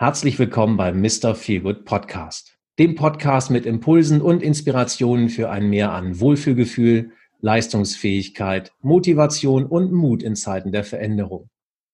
[0.00, 1.34] Herzlich willkommen beim Mr.
[1.34, 9.66] Feelgood Podcast, dem Podcast mit Impulsen und Inspirationen für ein Mehr an Wohlfühlgefühl, Leistungsfähigkeit, Motivation
[9.66, 11.50] und Mut in Zeiten der Veränderung.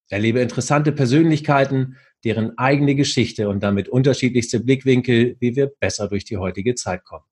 [0.09, 6.37] Erlebe interessante Persönlichkeiten, deren eigene Geschichte und damit unterschiedlichste Blickwinkel, wie wir besser durch die
[6.37, 7.25] heutige Zeit kommen.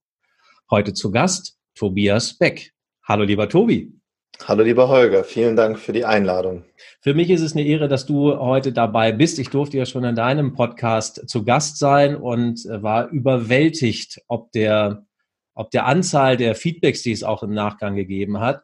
[0.72, 2.72] Heute zu Gast Tobias Beck.
[3.04, 3.92] Hallo lieber Tobi.
[4.42, 6.64] Hallo lieber Holger, vielen Dank für die Einladung.
[7.00, 9.38] Für mich ist es eine Ehre, dass du heute dabei bist.
[9.38, 14.52] Ich durfte ja schon in deinem Podcast zu Gast sein und äh, war überwältigt, ob
[14.52, 15.06] der,
[15.54, 18.62] ob der Anzahl der Feedbacks, die es auch im Nachgang gegeben hat.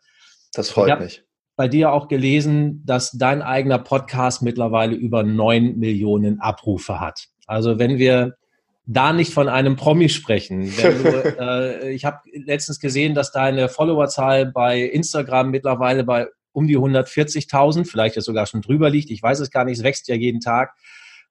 [0.53, 1.25] Das freut ich mich.
[1.57, 7.29] Bei dir auch gelesen, dass dein eigener Podcast mittlerweile über neun Millionen Abrufe hat.
[7.47, 8.37] Also wenn wir
[8.93, 10.73] da nicht von einem Promi sprechen.
[10.81, 16.77] Du, äh, ich habe letztens gesehen, dass deine Followerzahl bei Instagram mittlerweile bei um die
[16.77, 19.11] 140.000, vielleicht ja sogar schon drüber liegt.
[19.11, 20.75] Ich weiß es gar nicht, es wächst ja jeden Tag.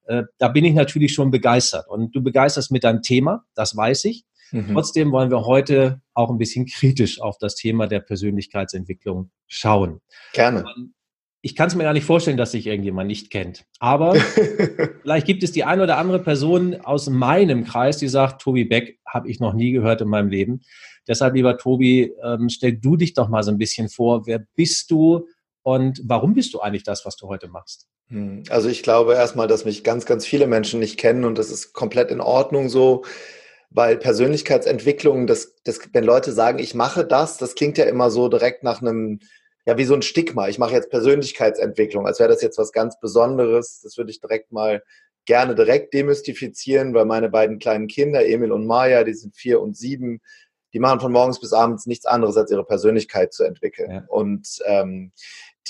[0.06, 1.86] Äh, da bin ich natürlich schon begeistert.
[1.88, 4.24] Und du begeisterst mit deinem Thema, das weiß ich.
[4.50, 4.72] Mhm.
[4.72, 10.00] Trotzdem wollen wir heute auch ein bisschen kritisch auf das Thema der Persönlichkeitsentwicklung schauen.
[10.32, 10.64] Gerne.
[10.76, 10.94] Ähm,
[11.42, 13.64] ich kann es mir gar nicht vorstellen, dass sich irgendjemand nicht kennt.
[13.78, 14.14] Aber
[15.02, 18.98] vielleicht gibt es die eine oder andere Person aus meinem Kreis, die sagt, Tobi Beck
[19.06, 20.60] habe ich noch nie gehört in meinem Leben.
[21.08, 24.26] Deshalb, lieber Tobi, ähm, stell du dich doch mal so ein bisschen vor.
[24.26, 25.26] Wer bist du
[25.62, 27.88] und warum bist du eigentlich das, was du heute machst?
[28.08, 31.50] Hm, also ich glaube erstmal, dass mich ganz, ganz viele Menschen nicht kennen und das
[31.50, 33.02] ist komplett in Ordnung so
[33.70, 38.28] weil Persönlichkeitsentwicklung, das, das, wenn Leute sagen, ich mache das, das klingt ja immer so
[38.28, 39.20] direkt nach einem
[39.70, 40.48] ja wie so ein Stigma.
[40.48, 43.80] Ich mache jetzt Persönlichkeitsentwicklung, als wäre das jetzt was ganz Besonderes.
[43.82, 44.82] Das würde ich direkt mal
[45.26, 49.76] gerne direkt demystifizieren, weil meine beiden kleinen Kinder, Emil und Maya, die sind vier und
[49.76, 50.20] sieben,
[50.72, 53.90] die machen von morgens bis abends nichts anderes, als ihre Persönlichkeit zu entwickeln.
[53.90, 54.04] Ja.
[54.08, 55.12] Und ähm,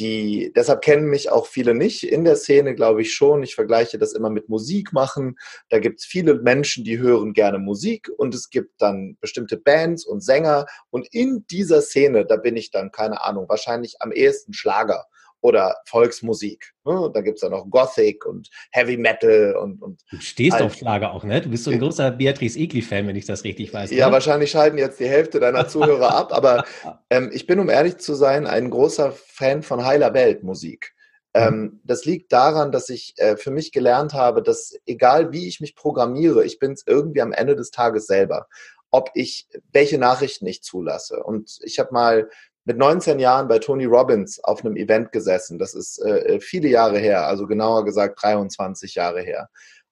[0.00, 3.42] die, deshalb kennen mich auch viele nicht in der Szene, glaube ich schon.
[3.42, 5.38] Ich vergleiche das immer mit Musik machen.
[5.69, 10.06] Da gibt es viele Menschen, die hören gerne Musik und es gibt dann bestimmte Bands
[10.06, 10.66] und Sänger.
[10.88, 15.06] Und in dieser Szene, da bin ich dann, keine Ahnung, wahrscheinlich am ehesten Schlager
[15.40, 16.72] oder Volksmusik.
[16.84, 17.10] Ne?
[17.12, 19.82] Da gibt's ja noch Gothic und Heavy Metal und.
[19.82, 20.64] und du stehst halt.
[20.64, 21.40] auf Schlager auch, ne?
[21.40, 23.90] Du bist so ein großer Beatrice Egli-Fan, wenn ich das richtig weiß.
[23.90, 24.12] Ja, ne?
[24.12, 26.64] wahrscheinlich schalten jetzt die Hälfte deiner Zuhörer ab, aber
[27.10, 30.92] ähm, ich bin, um ehrlich zu sein, ein großer Fan von heiler Weltmusik.
[31.34, 31.42] Mhm.
[31.42, 35.60] Ähm, das liegt daran, dass ich äh, für mich gelernt habe, dass egal wie ich
[35.60, 38.46] mich programmiere, ich bin es irgendwie am Ende des Tages selber
[38.90, 41.22] ob ich welche Nachrichten ich zulasse.
[41.22, 42.30] Und ich habe mal
[42.65, 45.59] mit 19 Jahren bei Tony Robbins auf einem Event gesessen.
[45.59, 49.48] Das ist äh, äh viele Jahre her, also genauer gesagt 23 Jahre her.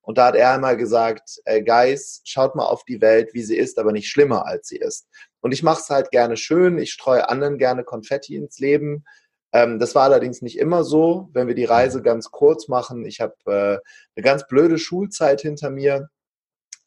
[0.08, 3.58] Und da hat er einmal gesagt, äh, Guys, schaut mal auf die Welt, wie sie
[3.58, 5.06] ist, aber nicht schlimmer, als sie ist.
[5.40, 9.04] Und ich mache es halt gerne schön, ich streue anderen gerne Konfetti ins Leben.
[9.52, 13.04] Ähm, das war allerdings nicht immer so, wenn wir die Reise ganz kurz machen.
[13.04, 13.78] Ich habe äh,
[14.16, 16.08] eine ganz blöde Schulzeit hinter mir.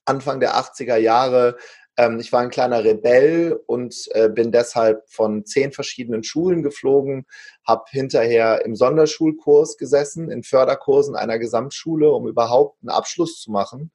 [0.05, 1.57] Anfang der 80er Jahre
[2.01, 7.27] ähm, ich war ein kleiner Rebell und äh, bin deshalb von zehn verschiedenen Schulen geflogen,
[7.63, 13.91] habe hinterher im Sonderschulkurs gesessen, in Förderkursen einer Gesamtschule, um überhaupt einen Abschluss zu machen.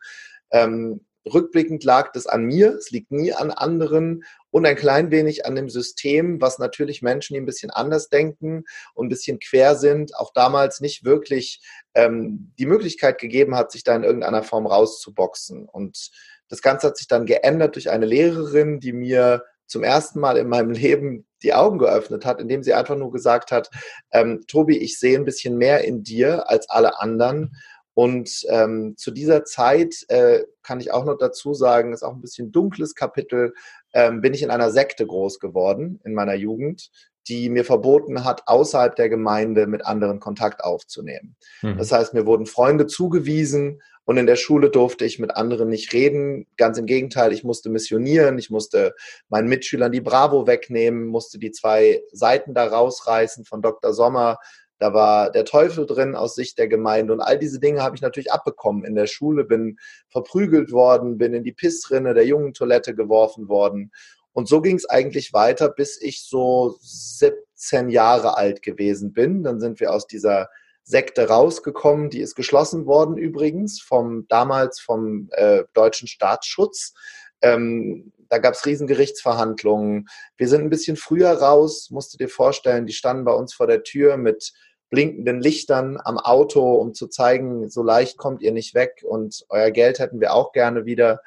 [0.53, 5.45] Ähm, rückblickend lag das an mir, es liegt nie an anderen und ein klein wenig
[5.45, 8.63] an dem System, was natürlich Menschen, die ein bisschen anders denken
[8.95, 11.61] und ein bisschen quer sind, auch damals nicht wirklich
[11.95, 15.69] ähm, die Möglichkeit gegeben hat, sich da in irgendeiner Form rauszuboxen.
[15.69, 16.11] Und
[16.49, 20.49] das Ganze hat sich dann geändert durch eine Lehrerin, die mir zum ersten Mal in
[20.49, 23.71] meinem Leben die Augen geöffnet hat, indem sie einfach nur gesagt hat,
[24.13, 27.57] ähm, Tobi, ich sehe ein bisschen mehr in dir als alle anderen.
[27.95, 32.21] Und ähm, zu dieser Zeit äh, kann ich auch noch dazu sagen, ist auch ein
[32.21, 33.55] bisschen dunkles Kapitel,
[33.95, 36.91] ähm, bin ich in einer Sekte groß geworden in meiner Jugend,
[37.29, 41.37] die mir verboten hat, außerhalb der Gemeinde mit anderen Kontakt aufzunehmen.
[41.63, 41.79] Mhm.
[41.79, 45.93] Das heißt, mir wurden Freunde zugewiesen und in der Schule durfte ich mit anderen nicht
[45.93, 46.47] reden.
[46.57, 48.95] Ganz im Gegenteil, ich musste missionieren, ich musste
[49.29, 53.93] meinen Mitschülern die Bravo wegnehmen, musste die zwei Seiten da rausreißen von Dr.
[53.93, 54.39] Sommer.
[54.79, 58.03] Da war der Teufel drin aus Sicht der Gemeinde und all diese Dinge habe ich
[58.03, 62.95] natürlich abbekommen in der Schule, bin verprügelt worden, bin in die Pissrinne der jungen Toilette
[62.95, 63.91] geworfen worden.
[64.37, 69.43] Und so ging es eigentlich weiter, bis ich so 17 Jahre alt gewesen bin.
[69.43, 70.51] Dann sind wir aus dieser
[70.83, 72.11] Sekte rausgekommen.
[72.11, 76.93] Die ist geschlossen worden übrigens vom damals vom äh, deutschen Staatsschutz.
[77.41, 80.07] Ähm, da gab es Riesengerichtsverhandlungen.
[80.37, 83.67] Wir sind ein bisschen früher raus, musst du dir vorstellen, die standen bei uns vor
[83.67, 84.53] der Tür mit
[84.91, 89.71] blinkenden Lichtern am Auto, um zu zeigen, so leicht kommt ihr nicht weg und euer
[89.71, 91.23] Geld hätten wir auch gerne wieder.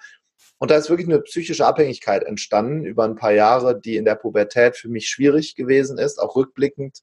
[0.59, 4.15] Und da ist wirklich eine psychische Abhängigkeit entstanden über ein paar Jahre, die in der
[4.15, 6.99] Pubertät für mich schwierig gewesen ist, auch rückblickend.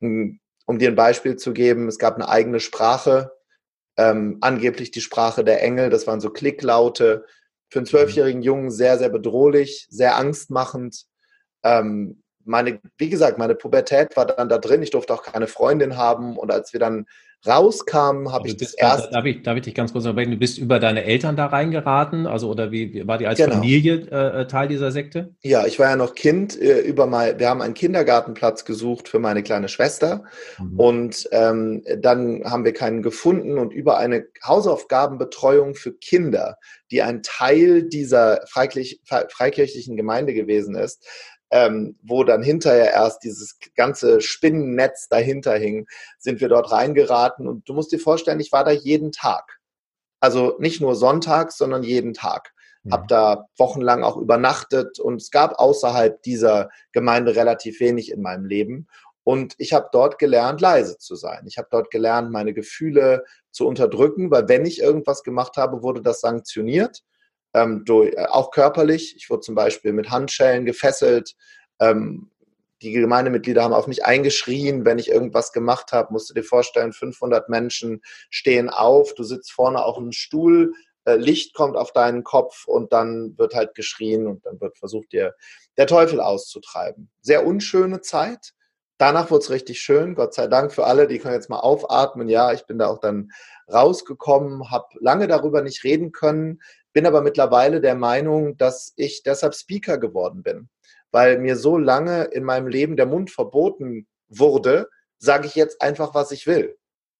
[0.00, 3.32] Hm, um dir ein Beispiel zu geben, es gab eine eigene Sprache,
[3.96, 7.26] ähm, angeblich die Sprache der Engel, das waren so Klicklaute.
[7.68, 11.04] Für einen zwölfjährigen Jungen sehr, sehr bedrohlich, sehr angstmachend.
[11.64, 14.82] Ähm, meine, wie gesagt, meine Pubertät war dann da drin.
[14.82, 16.38] Ich durfte auch keine Freundin haben.
[16.38, 17.06] Und als wir dann
[17.46, 19.12] rauskamen, habe ich das erst.
[19.12, 20.32] Darf ich, darf ich dich ganz kurz unterbrechen?
[20.32, 22.26] Du bist über deine Eltern da reingeraten?
[22.26, 23.54] Also, oder wie, wie war die als genau.
[23.54, 25.34] Familie äh, Teil dieser Sekte?
[25.42, 26.60] Ja, ich war ja noch Kind.
[26.60, 30.24] Äh, über mal, wir haben einen Kindergartenplatz gesucht für meine kleine Schwester.
[30.58, 30.80] Mhm.
[30.80, 33.58] Und ähm, dann haben wir keinen gefunden.
[33.58, 36.56] Und über eine Hausaufgabenbetreuung für Kinder,
[36.90, 41.06] die ein Teil dieser freikirchlichen Gemeinde gewesen ist,
[41.50, 45.86] ähm, wo dann hinterher erst dieses ganze Spinnennetz dahinter hing,
[46.18, 47.48] sind wir dort reingeraten.
[47.48, 49.58] Und du musst dir vorstellen, ich war da jeden Tag.
[50.20, 52.52] Also nicht nur sonntags, sondern jeden Tag.
[52.82, 52.92] Mhm.
[52.92, 58.44] Hab da wochenlang auch übernachtet und es gab außerhalb dieser Gemeinde relativ wenig in meinem
[58.44, 58.88] Leben.
[59.24, 61.44] Und ich habe dort gelernt, leise zu sein.
[61.46, 66.00] Ich habe dort gelernt, meine Gefühle zu unterdrücken, weil wenn ich irgendwas gemacht habe, wurde
[66.00, 67.02] das sanktioniert
[67.54, 69.14] ähm, durch, äh, auch körperlich.
[69.16, 71.34] Ich wurde zum Beispiel mit Handschellen gefesselt.
[71.80, 72.30] Ähm,
[72.82, 76.12] die Gemeindemitglieder haben auf mich eingeschrien, wenn ich irgendwas gemacht habe.
[76.12, 80.72] Musst du dir vorstellen, 500 Menschen stehen auf, du sitzt vorne auf einem Stuhl,
[81.04, 85.12] äh, Licht kommt auf deinen Kopf und dann wird halt geschrien und dann wird versucht,
[85.12, 85.34] dir
[85.76, 87.10] der Teufel auszutreiben.
[87.20, 88.52] Sehr unschöne Zeit.
[88.98, 92.28] Danach wurde es richtig schön, Gott sei Dank für alle, die können jetzt mal aufatmen.
[92.28, 93.30] Ja, ich bin da auch dann
[93.72, 96.60] rausgekommen, habe lange darüber nicht reden können,
[96.98, 100.68] bin aber mittlerweile der Meinung, dass ich deshalb Speaker geworden bin,
[101.12, 106.12] weil mir so lange in meinem Leben der Mund verboten wurde, sage ich jetzt einfach,
[106.16, 106.76] was ich will.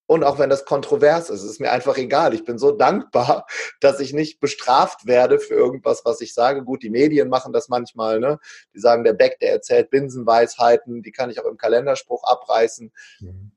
[0.07, 2.35] Und auch wenn das kontrovers ist, ist mir einfach egal.
[2.35, 3.47] Ich bin so dankbar,
[3.81, 6.65] dass ich nicht bestraft werde für irgendwas, was ich sage.
[6.65, 8.19] Gut, die Medien machen das manchmal.
[8.19, 8.41] Ne?
[8.75, 12.91] Die sagen, der Beck, der erzählt Binsenweisheiten, die kann ich auch im Kalenderspruch abreißen.
[13.21, 13.53] Mhm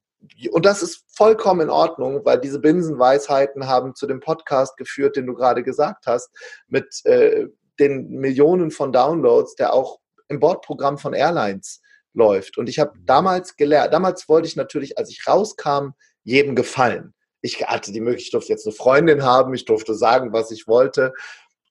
[0.51, 5.27] und das ist vollkommen in Ordnung, weil diese Binsenweisheiten haben zu dem Podcast geführt, den
[5.27, 6.29] du gerade gesagt hast,
[6.67, 7.47] mit äh,
[7.79, 11.81] den Millionen von Downloads, der auch im Bordprogramm von Airlines
[12.13, 12.57] läuft.
[12.57, 15.91] Und ich habe damals gelernt, damals wollte ich natürlich, als ich rauskam,
[16.23, 17.13] jedem gefallen.
[17.41, 20.67] Ich hatte die Möglichkeit, ich durfte jetzt eine Freundin haben, ich durfte sagen, was ich
[20.67, 21.13] wollte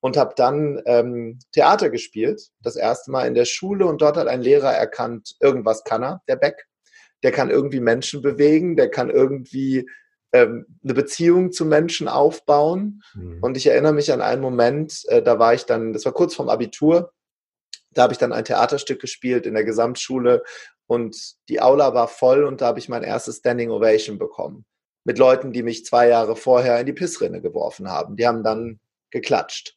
[0.01, 4.27] und habe dann ähm, Theater gespielt, das erste Mal in der Schule und dort hat
[4.27, 6.67] ein Lehrer erkannt, irgendwas kann er, der Beck
[7.23, 9.89] der kann irgendwie Menschen bewegen, der kann irgendwie
[10.33, 13.03] ähm, eine Beziehung zu Menschen aufbauen.
[13.15, 13.43] Mhm.
[13.43, 16.35] Und ich erinnere mich an einen Moment, äh, da war ich dann, das war kurz
[16.35, 17.13] vorm Abitur,
[17.93, 20.43] da habe ich dann ein Theaterstück gespielt in der Gesamtschule
[20.87, 24.65] und die Aula war voll und da habe ich mein erstes Standing Ovation bekommen.
[25.05, 28.17] Mit Leuten, die mich zwei Jahre vorher in die Pissrinne geworfen haben.
[28.17, 28.81] Die haben dann
[29.11, 29.77] geklatscht.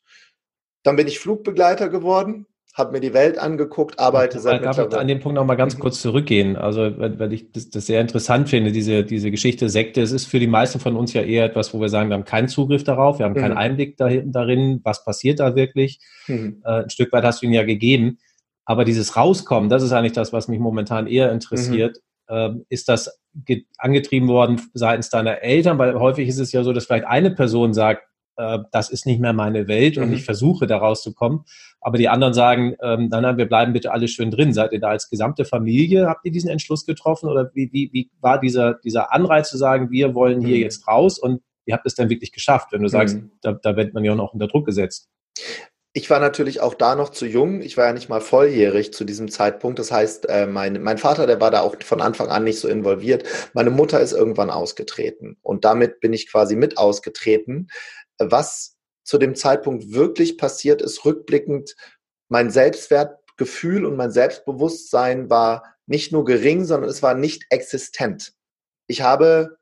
[0.83, 5.07] Dann bin ich Flugbegleiter geworden habe mir die Welt angeguckt, arbeite seit Darf ich an
[5.07, 5.79] dem Punkt noch mal ganz mhm.
[5.79, 6.55] kurz zurückgehen?
[6.55, 10.01] Also, weil, weil ich das, das, sehr interessant finde, diese, diese Geschichte Sekte.
[10.01, 12.25] Es ist für die meisten von uns ja eher etwas, wo wir sagen, wir haben
[12.25, 13.41] keinen Zugriff darauf, wir haben mhm.
[13.41, 15.99] keinen Einblick darin, was passiert da wirklich.
[16.27, 16.63] Mhm.
[16.65, 18.17] Äh, ein Stück weit hast du ihn ja gegeben.
[18.65, 21.97] Aber dieses Rauskommen, das ist eigentlich das, was mich momentan eher interessiert.
[21.97, 22.35] Mhm.
[22.35, 23.19] Ähm, ist das
[23.77, 25.77] angetrieben worden seitens deiner Eltern?
[25.77, 29.19] Weil häufig ist es ja so, dass vielleicht eine Person sagt, äh, das ist nicht
[29.19, 30.13] mehr meine Welt und mhm.
[30.13, 31.41] ich versuche da rauszukommen.
[31.81, 34.53] Aber die anderen sagen, ähm, nein, nein, wir bleiben bitte alle schön drin.
[34.53, 36.07] Seid ihr da als gesamte Familie?
[36.07, 37.29] Habt ihr diesen Entschluss getroffen?
[37.29, 40.61] Oder wie, wie, wie war dieser, dieser Anreiz zu sagen, wir wollen hier mhm.
[40.61, 43.31] jetzt raus und ihr habt es dann wirklich geschafft, wenn du sagst, mhm.
[43.41, 45.09] da, da wird man ja auch noch unter Druck gesetzt.
[45.95, 47.61] Ich war natürlich auch da noch zu jung.
[47.61, 49.77] Ich war ja nicht mal volljährig zu diesem Zeitpunkt.
[49.77, 52.67] Das heißt, äh, mein, mein Vater, der war da auch von Anfang an nicht so
[52.67, 53.23] involviert.
[53.53, 55.37] Meine Mutter ist irgendwann ausgetreten.
[55.43, 57.67] Und damit bin ich quasi mit ausgetreten
[58.19, 61.75] was zu dem Zeitpunkt wirklich passiert ist, rückblickend,
[62.29, 68.33] mein Selbstwertgefühl und mein Selbstbewusstsein war nicht nur gering, sondern es war nicht existent.
[68.87, 69.57] Ich habe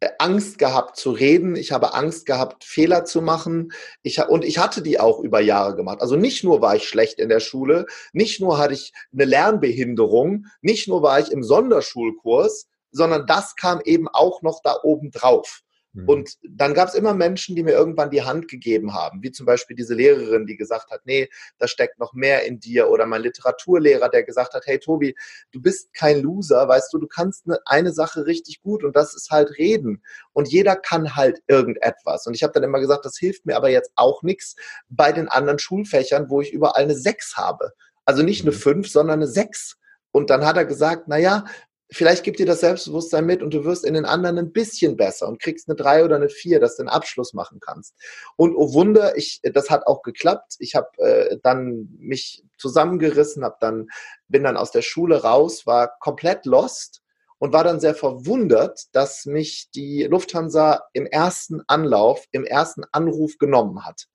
[0.00, 3.72] äh, Angst gehabt zu reden, ich habe Angst gehabt, Fehler zu machen.
[4.02, 6.00] Ich, und ich hatte die auch über Jahre gemacht.
[6.00, 10.46] Also nicht nur war ich schlecht in der Schule, nicht nur hatte ich eine Lernbehinderung,
[10.60, 15.62] nicht nur war ich im Sonderschulkurs, sondern das kam eben auch noch da oben drauf.
[15.92, 16.08] Mhm.
[16.08, 19.46] Und dann gab es immer Menschen, die mir irgendwann die Hand gegeben haben, wie zum
[19.46, 22.88] Beispiel diese Lehrerin, die gesagt hat, nee, da steckt noch mehr in dir.
[22.88, 25.14] Oder mein Literaturlehrer, der gesagt hat, hey Tobi,
[25.52, 29.14] du bist kein Loser, weißt du, du kannst eine, eine Sache richtig gut und das
[29.14, 30.02] ist halt reden.
[30.32, 32.26] Und jeder kann halt irgendetwas.
[32.26, 34.56] Und ich habe dann immer gesagt, das hilft mir aber jetzt auch nichts
[34.88, 37.72] bei den anderen Schulfächern, wo ich überall eine Sechs habe.
[38.04, 38.60] Also nicht eine mhm.
[38.60, 39.76] Fünf, sondern eine Sechs.
[40.10, 41.44] Und dann hat er gesagt, na ja,
[41.92, 45.28] vielleicht gibt dir das Selbstbewusstsein mit und du wirst in den anderen ein bisschen besser
[45.28, 47.94] und kriegst eine drei oder eine vier, dass du den Abschluss machen kannst.
[48.36, 50.56] Und oh Wunder, ich, das hat auch geklappt.
[50.58, 53.88] Ich habe äh, dann mich zusammengerissen, hab dann
[54.28, 57.02] bin dann aus der Schule raus, war komplett lost
[57.38, 63.38] und war dann sehr verwundert, dass mich die Lufthansa im ersten Anlauf, im ersten Anruf
[63.38, 64.06] genommen hat.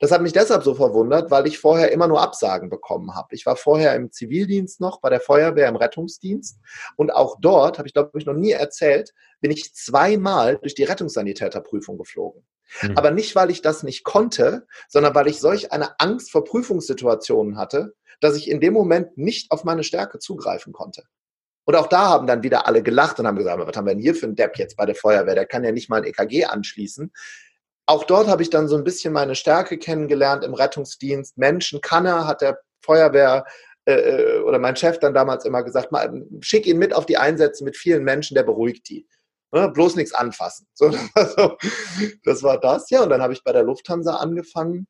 [0.00, 3.34] Das hat mich deshalb so verwundert, weil ich vorher immer nur Absagen bekommen habe.
[3.34, 6.58] Ich war vorher im Zivildienst noch, bei der Feuerwehr im Rettungsdienst
[6.96, 10.84] und auch dort, habe ich glaube ich noch nie erzählt, bin ich zweimal durch die
[10.84, 12.44] Rettungssanitäterprüfung geflogen.
[12.82, 12.98] Mhm.
[12.98, 17.56] Aber nicht, weil ich das nicht konnte, sondern weil ich solch eine Angst vor Prüfungssituationen
[17.56, 21.04] hatte, dass ich in dem Moment nicht auf meine Stärke zugreifen konnte.
[21.64, 24.02] Und auch da haben dann wieder alle gelacht und haben gesagt, was haben wir denn
[24.02, 25.34] hier für einen Depp jetzt bei der Feuerwehr?
[25.34, 27.12] Der kann ja nicht mal ein EKG anschließen.
[27.86, 31.36] Auch dort habe ich dann so ein bisschen meine Stärke kennengelernt im Rettungsdienst.
[31.36, 33.44] Menschen kann er, hat der Feuerwehr
[33.86, 37.18] äh, äh oder mein Chef dann damals immer gesagt, mal, schick ihn mit auf die
[37.18, 39.06] Einsätze mit vielen Menschen, der beruhigt die.
[39.52, 39.70] Ne?
[39.70, 40.66] Bloß nichts anfassen.
[40.78, 41.56] So,
[42.24, 43.02] das war das, ja.
[43.02, 44.86] Und dann habe ich bei der Lufthansa angefangen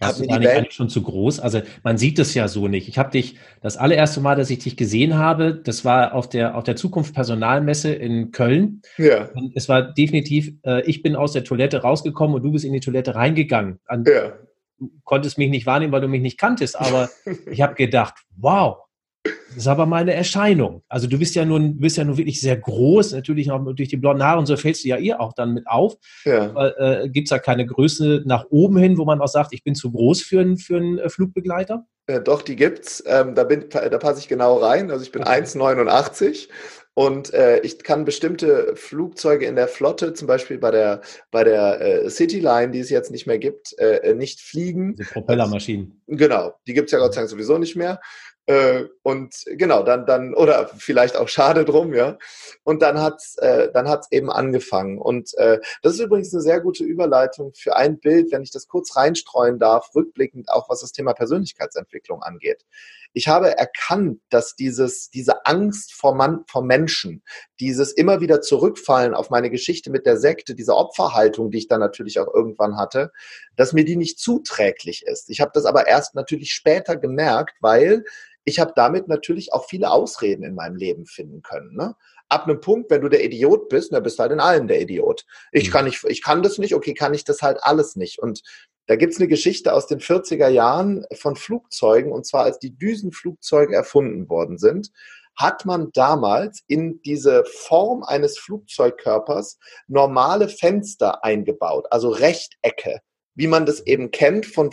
[0.00, 1.40] das ist eigentlich, eigentlich schon zu groß.
[1.40, 2.88] Also man sieht es ja so nicht.
[2.88, 6.56] Ich habe dich, das allererste Mal, dass ich dich gesehen habe, das war auf der,
[6.56, 8.82] auf der Zukunft Personalmesse in Köln.
[8.98, 9.28] Ja.
[9.34, 12.72] Und es war definitiv, äh, ich bin aus der Toilette rausgekommen und du bist in
[12.72, 13.80] die Toilette reingegangen.
[13.86, 14.32] An, ja.
[14.78, 17.08] Du konntest mich nicht wahrnehmen, weil du mich nicht kanntest, aber
[17.50, 18.78] ich habe gedacht, wow,
[19.24, 20.82] das ist aber mal eine Erscheinung.
[20.88, 23.96] Also du bist ja nun, bist ja nun wirklich sehr groß, natürlich auch durch die
[23.96, 25.96] blonden Haare und so fällst du ja ihr auch dann mit auf.
[26.24, 27.02] Ja.
[27.02, 29.74] äh, Gibt es da keine Größe nach oben hin, wo man auch sagt, ich bin
[29.74, 31.86] zu groß für einen, für einen äh, Flugbegleiter?
[32.08, 33.02] Ja, äh, doch, die gibt's.
[33.06, 34.90] Ähm, da, da passe ich genau rein.
[34.90, 35.42] Also ich bin okay.
[35.42, 36.48] 1,89
[36.94, 41.00] und äh, ich kann bestimmte Flugzeuge in der Flotte, zum Beispiel bei der,
[41.30, 44.96] bei der äh, Cityline, die es jetzt nicht mehr gibt, äh, nicht fliegen.
[44.96, 46.02] Die Propellermaschinen.
[46.06, 48.00] Genau, die gibt es ja Gott sei Dank sowieso nicht mehr.
[48.46, 52.18] Äh, und genau, dann, dann, oder vielleicht auch schade drum, ja.
[52.62, 54.98] Und dann hat's, äh, dann hat's eben angefangen.
[54.98, 58.68] Und äh, das ist übrigens eine sehr gute Überleitung für ein Bild, wenn ich das
[58.68, 62.64] kurz reinstreuen darf, rückblickend auch was das Thema Persönlichkeitsentwicklung angeht.
[63.12, 67.22] Ich habe erkannt, dass dieses, diese Angst vor, Mann, vor Menschen,
[67.60, 71.80] dieses immer wieder zurückfallen auf meine Geschichte mit der Sekte, diese Opferhaltung, die ich dann
[71.80, 73.12] natürlich auch irgendwann hatte,
[73.56, 75.28] dass mir die nicht zuträglich ist.
[75.28, 78.04] Ich habe das aber erst natürlich später gemerkt, weil
[78.44, 81.74] ich habe damit natürlich auch viele Ausreden in meinem Leben finden können.
[81.74, 81.94] Ne?
[82.28, 84.80] Ab einem Punkt, wenn du der Idiot bist, dann bist du halt in allem der
[84.80, 85.24] Idiot.
[85.52, 85.72] Ich mhm.
[85.72, 88.18] kann nicht, ich kann das nicht, okay, kann ich das halt alles nicht.
[88.18, 88.42] Und
[88.86, 93.74] da gibt's eine Geschichte aus den 40er Jahren von Flugzeugen, und zwar als die Düsenflugzeuge
[93.74, 94.90] erfunden worden sind,
[95.36, 103.00] hat man damals in diese Form eines Flugzeugkörpers normale Fenster eingebaut, also Rechtecke,
[103.34, 104.70] wie man das eben kennt von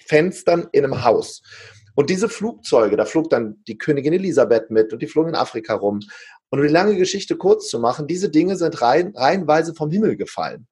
[0.00, 1.42] Fenstern in einem Haus.
[1.94, 5.74] Und diese Flugzeuge, da flog dann die Königin Elisabeth mit und die flogen in Afrika
[5.74, 6.00] rum.
[6.50, 10.16] Und um die lange Geschichte kurz zu machen, diese Dinge sind rein, reihenweise vom Himmel
[10.16, 10.66] gefallen.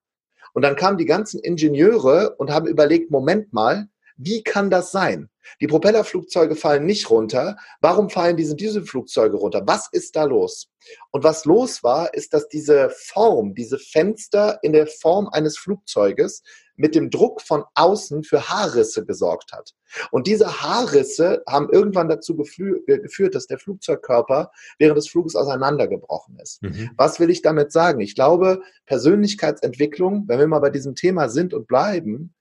[0.53, 5.31] Und dann kamen die ganzen Ingenieure und haben überlegt, Moment mal, wie kann das sein?
[5.61, 7.57] Die Propellerflugzeuge fallen nicht runter.
[7.81, 9.63] Warum fallen diese Dieselflugzeuge runter?
[9.67, 10.69] Was ist da los?
[11.11, 16.43] Und was los war, ist, dass diese Form, diese Fenster in der Form eines Flugzeuges
[16.81, 19.75] mit dem Druck von außen für Haarrisse gesorgt hat.
[20.11, 26.63] Und diese Haarrisse haben irgendwann dazu geführt, dass der Flugzeugkörper während des Fluges auseinandergebrochen ist.
[26.63, 26.91] Mhm.
[26.97, 28.01] Was will ich damit sagen?
[28.01, 32.35] Ich glaube, Persönlichkeitsentwicklung, wenn wir mal bei diesem Thema sind und bleiben,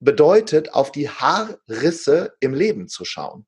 [0.00, 3.46] bedeutet, auf die Haarrisse im Leben zu schauen.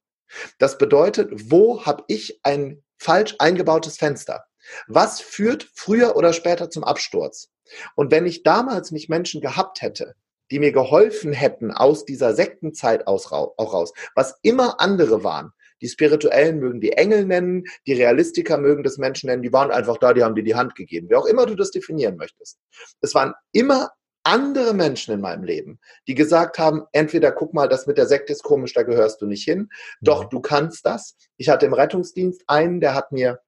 [0.59, 4.45] Das bedeutet, wo habe ich ein falsch eingebautes Fenster?
[4.87, 7.51] Was führt früher oder später zum Absturz?
[7.95, 10.15] Und wenn ich damals nicht Menschen gehabt hätte,
[10.51, 15.89] die mir geholfen hätten aus dieser Sektenzeit aus, auch raus, was immer andere waren, die
[15.89, 20.13] Spirituellen mögen die Engel nennen, die Realistiker mögen das Menschen nennen, die waren einfach da,
[20.13, 22.59] die haben dir die Hand gegeben, wie auch immer du das definieren möchtest.
[23.01, 23.91] Es waren immer
[24.25, 28.33] andere Menschen in meinem Leben, die gesagt haben, entweder guck mal, das mit der Sekte
[28.33, 29.69] ist komisch, da gehörst du nicht hin,
[30.01, 31.17] doch du kannst das.
[31.37, 33.41] Ich hatte im Rettungsdienst einen, der hat mir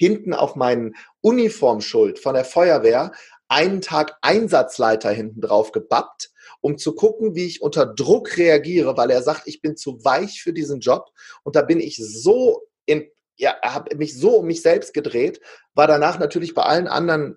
[0.00, 3.12] hinten auf meinen Uniformschuld von der Feuerwehr
[3.48, 6.30] einen Tag Einsatzleiter hinten drauf gebappt,
[6.62, 10.42] um zu gucken, wie ich unter Druck reagiere, weil er sagt, ich bin zu weich
[10.42, 11.10] für diesen Job.
[11.42, 15.38] Und da bin ich so in, ja, habe mich so um mich selbst gedreht,
[15.74, 17.36] war danach natürlich bei allen anderen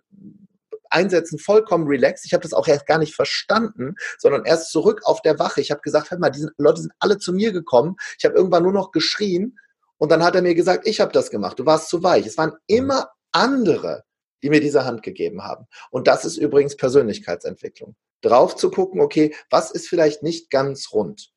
[0.89, 2.25] Einsätzen vollkommen relaxed.
[2.25, 5.59] Ich habe das auch erst gar nicht verstanden, sondern erst zurück auf der Wache.
[5.59, 7.97] Ich habe gesagt, hör mal, diese Leute sind alle zu mir gekommen.
[8.17, 9.57] Ich habe irgendwann nur noch geschrien
[10.03, 11.57] und dann hat er mir gesagt, ich habe das gemacht.
[11.59, 12.25] Du warst zu weich.
[12.25, 14.03] Es waren immer andere,
[14.43, 15.65] die mir diese Hand gegeben haben.
[15.91, 17.95] Und das ist übrigens Persönlichkeitsentwicklung.
[18.21, 21.29] Drauf zu gucken, okay, was ist vielleicht nicht ganz rund?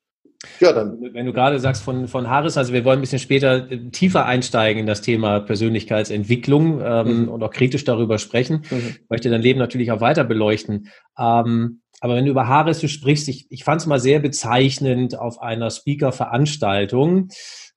[0.59, 0.99] Ja, dann.
[0.99, 4.25] Wenn du gerade sagst von, von Harris, also wir wollen ein bisschen später äh, tiefer
[4.25, 7.29] einsteigen in das Thema Persönlichkeitsentwicklung ähm, mhm.
[7.29, 8.65] und auch kritisch darüber sprechen.
[8.69, 8.87] Mhm.
[8.89, 10.89] Ich möchte dein Leben natürlich auch weiter beleuchten.
[11.17, 15.41] Ähm, aber wenn du über Harris sprichst, ich, ich fand es mal sehr bezeichnend auf
[15.41, 17.29] einer Speaker-Veranstaltung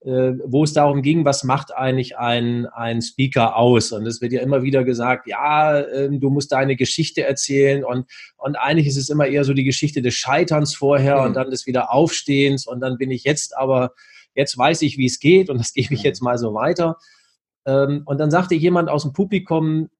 [0.02, 3.92] wo es darum ging, was macht eigentlich ein, ein Speaker aus?
[3.92, 8.06] Und es wird ja immer wieder gesagt, ja, äh, du musst deine Geschichte erzählen und,
[8.38, 11.26] und eigentlich ist es immer eher so die Geschichte des Scheiterns vorher mhm.
[11.26, 13.92] und dann des Wiederaufstehens und dann bin ich jetzt aber,
[14.34, 16.06] jetzt weiß ich, wie es geht und das gebe ich mhm.
[16.06, 16.96] jetzt mal so weiter.
[17.66, 19.90] Ähm, und dann sagte jemand aus dem Publikum,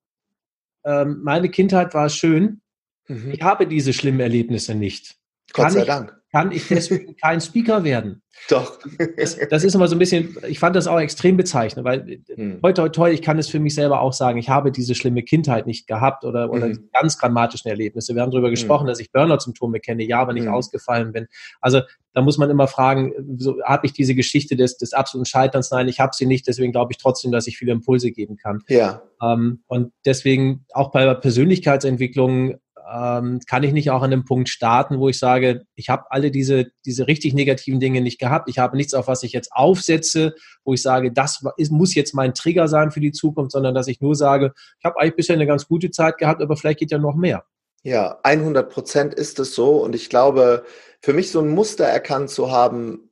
[0.82, 2.62] ähm, meine Kindheit war schön,
[3.06, 3.32] mhm.
[3.32, 5.16] ich habe diese schlimmen Erlebnisse nicht.
[5.52, 6.19] Gott sei Dank.
[6.32, 8.22] Kann ich deswegen kein Speaker werden?
[8.48, 8.78] Doch.
[9.16, 12.60] Das, das, ist immer so ein bisschen, ich fand das auch extrem bezeichnend, weil hm.
[12.62, 15.22] heute, heute, heute, ich kann es für mich selber auch sagen, ich habe diese schlimme
[15.22, 16.88] Kindheit nicht gehabt oder, oder hm.
[16.92, 18.14] ganz dramatischen Erlebnisse.
[18.14, 18.54] Wir haben darüber hm.
[18.54, 18.88] gesprochen, hm.
[18.88, 20.54] dass ich Burnout-Symptome kenne, ja, aber nicht hm.
[20.54, 21.26] ausgefallen bin.
[21.60, 21.82] Also
[22.12, 25.70] da muss man immer fragen, so, habe ich diese Geschichte des, des absoluten Scheiterns?
[25.70, 28.60] Nein, ich habe sie nicht, deswegen glaube ich trotzdem, dass ich viele Impulse geben kann.
[28.68, 29.02] Ja.
[29.22, 32.56] Ähm, und deswegen auch bei Persönlichkeitsentwicklung
[32.92, 36.30] ähm, kann ich nicht auch an einem Punkt starten, wo ich sage, ich habe alle
[36.30, 38.48] diese, diese richtig negativen Dinge nicht gehabt.
[38.48, 42.14] Ich habe nichts, auf was ich jetzt aufsetze, wo ich sage, das ist, muss jetzt
[42.14, 45.34] mein Trigger sein für die Zukunft, sondern dass ich nur sage, ich habe eigentlich bisher
[45.34, 47.44] eine ganz gute Zeit gehabt, aber vielleicht geht ja noch mehr.
[47.82, 49.82] Ja, 100 Prozent ist es so.
[49.82, 50.64] Und ich glaube,
[51.00, 53.08] für mich so ein Muster erkannt zu haben,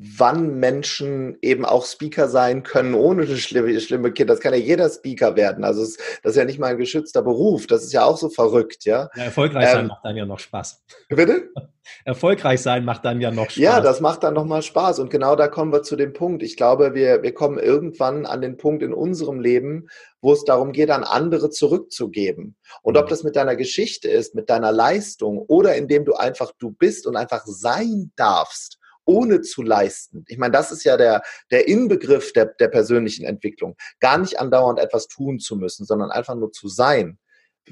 [0.00, 4.30] wann Menschen eben auch Speaker sein können, ohne das schlimme, schlimme Kind.
[4.30, 5.64] Das kann ja jeder Speaker werden.
[5.64, 7.66] Also es, das ist ja nicht mal ein geschützter Beruf.
[7.66, 9.10] Das ist ja auch so verrückt, ja.
[9.16, 10.84] ja erfolgreich sein ähm, macht dann ja noch Spaß.
[11.08, 11.48] Bitte?
[12.04, 13.56] Erfolgreich sein macht dann ja noch Spaß.
[13.56, 15.00] Ja, das macht dann nochmal Spaß.
[15.00, 16.42] Und genau da kommen wir zu dem Punkt.
[16.42, 19.88] Ich glaube, wir, wir kommen irgendwann an den Punkt in unserem Leben,
[20.20, 22.56] wo es darum geht, an andere zurückzugeben.
[22.82, 23.10] Und ob mhm.
[23.10, 27.16] das mit deiner Geschichte ist, mit deiner Leistung oder indem du einfach du bist und
[27.16, 28.77] einfach sein darfst
[29.08, 30.24] ohne zu leisten.
[30.28, 33.76] Ich meine, das ist ja der, der Inbegriff der, der persönlichen Entwicklung.
[34.00, 37.18] Gar nicht andauernd etwas tun zu müssen, sondern einfach nur zu sein.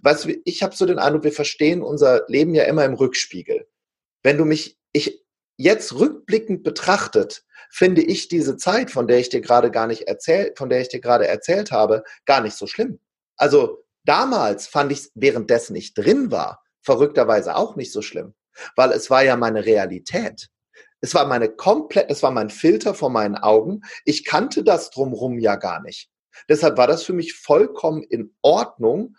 [0.02, 3.68] Weißt du, ich habe so den Eindruck, wir verstehen unser Leben ja immer im Rückspiegel.
[4.22, 5.24] Wenn du mich, ich
[5.58, 10.56] jetzt rückblickend betrachtet, finde ich diese Zeit, von der ich dir gerade gar nicht erzählt,
[10.56, 12.98] von der ich dir gerade erzählt habe, gar nicht so schlimm.
[13.36, 18.34] Also damals fand ich es, währenddessen ich drin war, verrückterweise auch nicht so schlimm,
[18.74, 20.48] weil es war ja meine Realität.
[21.00, 23.82] Es war meine komplett, es war mein Filter vor meinen Augen.
[24.04, 26.08] Ich kannte das drumrum ja gar nicht.
[26.48, 29.16] Deshalb war das für mich vollkommen in Ordnung,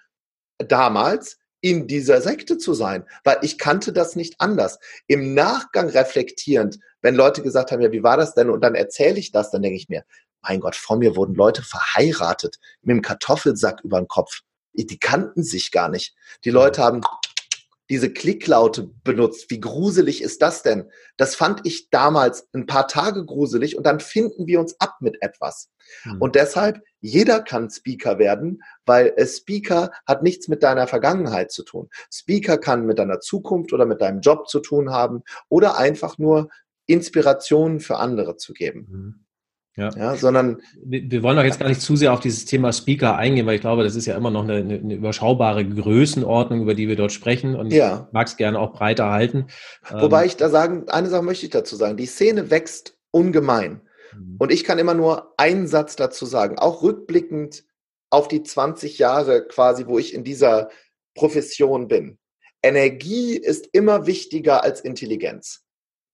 [0.57, 4.79] damals in dieser Sekte zu sein, weil ich kannte das nicht anders.
[5.07, 8.49] Im Nachgang reflektierend, wenn Leute gesagt haben, ja, wie war das denn?
[8.49, 10.03] Und dann erzähle ich das, dann denke ich mir,
[10.41, 14.41] mein Gott, vor mir wurden Leute verheiratet mit einem Kartoffelsack über den Kopf.
[14.73, 16.15] Die kannten sich gar nicht.
[16.45, 17.01] Die Leute haben
[17.89, 19.49] diese Klicklaute benutzt.
[19.49, 20.89] Wie gruselig ist das denn?
[21.15, 25.21] Das fand ich damals ein paar Tage gruselig und dann finden wir uns ab mit
[25.21, 25.69] etwas.
[26.03, 26.21] Mhm.
[26.21, 31.89] Und deshalb, jeder kann Speaker werden, weil Speaker hat nichts mit deiner Vergangenheit zu tun.
[32.11, 36.49] Speaker kann mit deiner Zukunft oder mit deinem Job zu tun haben oder einfach nur
[36.87, 38.87] Inspirationen für andere zu geben.
[38.89, 39.26] Mhm.
[39.77, 39.91] Ja.
[39.95, 43.15] ja, sondern wir, wir, wollen auch jetzt gar nicht zu sehr auf dieses Thema Speaker
[43.15, 46.87] eingehen, weil ich glaube, das ist ja immer noch eine, eine überschaubare Größenordnung, über die
[46.87, 48.07] wir dort sprechen und ja.
[48.07, 49.45] ich mag es gerne auch breiter halten.
[49.91, 53.81] Wobei ähm, ich da sagen, eine Sache möchte ich dazu sagen, die Szene wächst ungemein
[54.13, 54.37] mhm.
[54.39, 57.63] und ich kann immer nur einen Satz dazu sagen, auch rückblickend
[58.09, 60.69] auf die 20 Jahre quasi, wo ich in dieser
[61.13, 62.17] Profession bin.
[62.63, 65.61] Energie ist immer wichtiger als Intelligenz.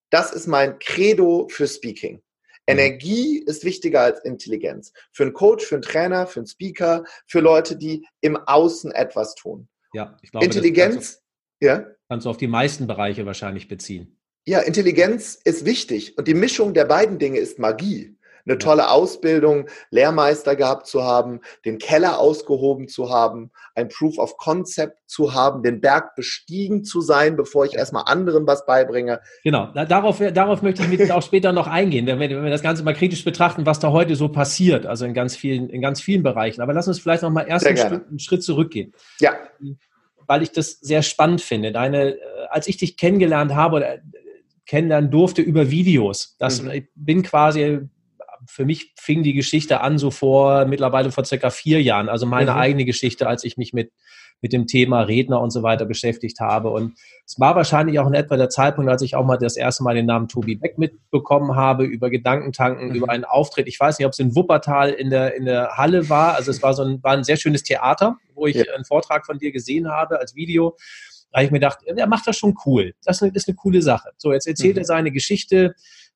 [0.10, 2.22] Das ist mein Credo für Speaking.
[2.68, 2.78] Mhm.
[2.78, 4.94] Energie ist wichtiger als Intelligenz.
[5.12, 9.36] Für einen Coach, für einen Trainer, für einen Speaker, für Leute, die im Außen etwas
[9.36, 9.68] tun.
[9.94, 11.24] Ja, ich glaube, Intelligenz, kannst
[11.60, 11.86] du, ja?
[12.10, 14.18] kannst du auf die meisten Bereiche wahrscheinlich beziehen.
[14.46, 19.70] Ja, Intelligenz ist wichtig und die Mischung der beiden Dinge ist Magie eine tolle Ausbildung,
[19.90, 25.64] Lehrmeister gehabt zu haben, den Keller ausgehoben zu haben, ein Proof of Concept zu haben,
[25.64, 29.22] den Berg bestiegen zu sein, bevor ich erstmal anderen was beibringe.
[29.44, 32.64] Genau, darauf, darauf möchte ich mit auch später noch eingehen, wenn wir, wenn wir das
[32.64, 36.02] Ganze mal kritisch betrachten, was da heute so passiert, also in ganz vielen, in ganz
[36.02, 36.62] vielen Bereichen.
[36.62, 38.94] Aber lass uns vielleicht noch mal erst einen Schritt, einen Schritt zurückgehen.
[39.20, 39.34] Ja.
[40.28, 41.72] Weil ich das sehr spannend finde.
[41.72, 44.00] Deine, äh, als ich dich kennengelernt habe oder äh,
[44.66, 46.36] kennenlernen durfte über Videos.
[46.40, 46.72] Das, mhm.
[46.72, 47.90] Ich bin quasi
[48.48, 52.52] für mich fing die Geschichte an so vor, mittlerweile vor circa vier Jahren, also meine
[52.52, 52.58] mhm.
[52.58, 53.92] eigene Geschichte, als ich mich mit,
[54.42, 56.70] mit dem Thema Redner und so weiter beschäftigt habe.
[56.70, 59.84] Und es war wahrscheinlich auch in etwa der Zeitpunkt, als ich auch mal das erste
[59.84, 62.96] Mal den Namen Tobi Beck mitbekommen habe, über Gedankentanken, mhm.
[62.96, 63.68] über einen Auftritt.
[63.68, 66.36] Ich weiß nicht, ob es in Wuppertal in der, in der Halle war.
[66.36, 68.66] Also es war so ein, war ein sehr schönes Theater, wo ich ja.
[68.76, 70.76] einen Vortrag von dir gesehen habe als Video.
[71.32, 72.94] Da habe ich mir gedacht, er macht das schon cool.
[73.04, 74.12] Das ist eine, das ist eine coole Sache.
[74.18, 74.82] So, jetzt erzählt mhm.
[74.82, 75.74] er seine Geschichte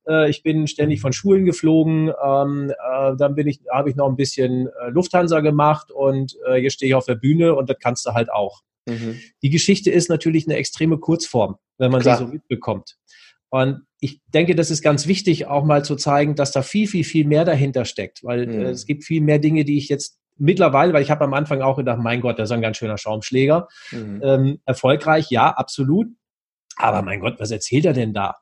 [0.08, 2.12] äh, ich bin ständig von Schulen geflogen.
[2.24, 6.58] Ähm, äh, dann bin ich, habe ich noch ein bisschen äh, Lufthansa gemacht und äh,
[6.58, 8.62] jetzt stehe ich auf der Bühne und das kannst du halt auch.
[8.86, 9.20] Mhm.
[9.42, 12.18] Die Geschichte ist natürlich eine extreme Kurzform, wenn man Klar.
[12.18, 12.98] sie so mitbekommt.
[13.50, 17.04] Und ich denke, das ist ganz wichtig, auch mal zu zeigen, dass da viel, viel,
[17.04, 18.54] viel mehr dahinter steckt, weil mhm.
[18.54, 21.62] äh, es gibt viel mehr Dinge, die ich jetzt mittlerweile, weil ich habe am Anfang
[21.62, 23.68] auch gedacht, mein Gott, das ist ein ganz schöner Schaumschläger.
[23.92, 24.22] Mhm.
[24.24, 26.08] Ähm, erfolgreich, ja, absolut.
[26.76, 28.36] Aber mein Gott, was erzählt er denn da?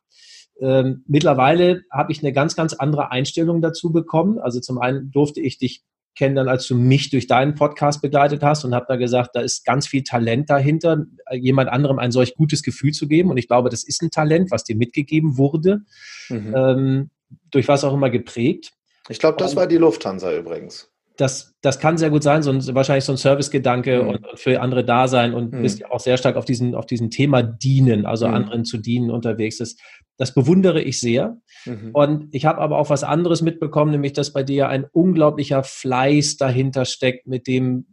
[0.59, 4.39] Ähm, mittlerweile habe ich eine ganz, ganz andere Einstellung dazu bekommen.
[4.39, 5.83] Also zum einen durfte ich dich
[6.15, 9.65] kennenlernen, als du mich durch deinen Podcast begleitet hast und habe da gesagt, da ist
[9.65, 13.29] ganz viel Talent dahinter, jemand anderem ein solch gutes Gefühl zu geben.
[13.29, 15.81] Und ich glaube, das ist ein Talent, was dir mitgegeben wurde,
[16.29, 16.53] mhm.
[16.55, 17.09] ähm,
[17.51, 18.71] durch was auch immer geprägt.
[19.09, 22.75] Ich glaube, das war die Lufthansa übrigens das, das kann sehr gut sein, so ein,
[22.75, 24.09] wahrscheinlich so ein Servicegedanke mhm.
[24.09, 25.61] und, und, für andere da sein und mhm.
[25.61, 28.33] bist ja auch sehr stark auf diesen, auf diesem Thema dienen, also mhm.
[28.33, 29.57] anderen zu dienen unterwegs.
[29.57, 29.75] Das,
[30.17, 31.37] das bewundere ich sehr.
[31.65, 31.91] Mhm.
[31.93, 36.37] Und ich habe aber auch was anderes mitbekommen, nämlich, dass bei dir ein unglaublicher Fleiß
[36.37, 37.85] dahinter steckt, mit dem,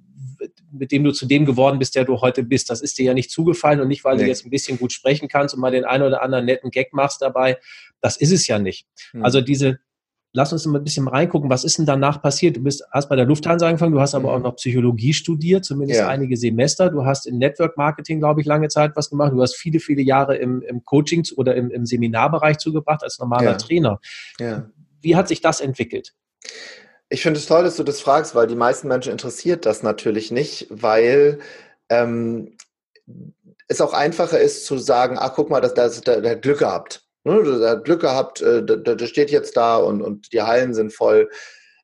[0.72, 2.70] mit dem du zu dem geworden bist, der du heute bist.
[2.70, 4.22] Das ist dir ja nicht zugefallen und nicht, weil nee.
[4.22, 6.92] du jetzt ein bisschen gut sprechen kannst und mal den einen oder anderen netten Gag
[6.92, 7.58] machst dabei.
[8.00, 8.86] Das ist es ja nicht.
[9.12, 9.24] Mhm.
[9.24, 9.78] Also diese,
[10.32, 12.56] lass uns mal ein bisschen reingucken, was ist denn danach passiert?
[12.56, 14.44] Du bist, hast bei der Lufthansa angefangen, du hast aber auch mhm.
[14.44, 16.08] noch Psychologie studiert, zumindest ja.
[16.08, 16.90] einige Semester.
[16.90, 19.32] Du hast in Network Marketing, glaube ich, lange Zeit was gemacht.
[19.32, 23.52] Du hast viele, viele Jahre im, im Coachings- oder im, im Seminarbereich zugebracht als normaler
[23.52, 23.56] ja.
[23.56, 24.00] Trainer.
[24.40, 24.70] Ja.
[25.00, 26.14] Wie hat sich das entwickelt?
[27.08, 30.30] Ich finde es toll, dass du das fragst, weil die meisten Menschen interessiert das natürlich
[30.30, 31.40] nicht, weil
[31.90, 32.56] ähm,
[33.68, 36.00] es auch einfacher ist zu sagen, ach guck mal, das, das,
[36.40, 37.04] Glück gehabt.
[37.24, 40.92] Ne, der hat Glück gehabt, äh, der, steht jetzt da und, und die Hallen sind
[40.92, 41.30] voll.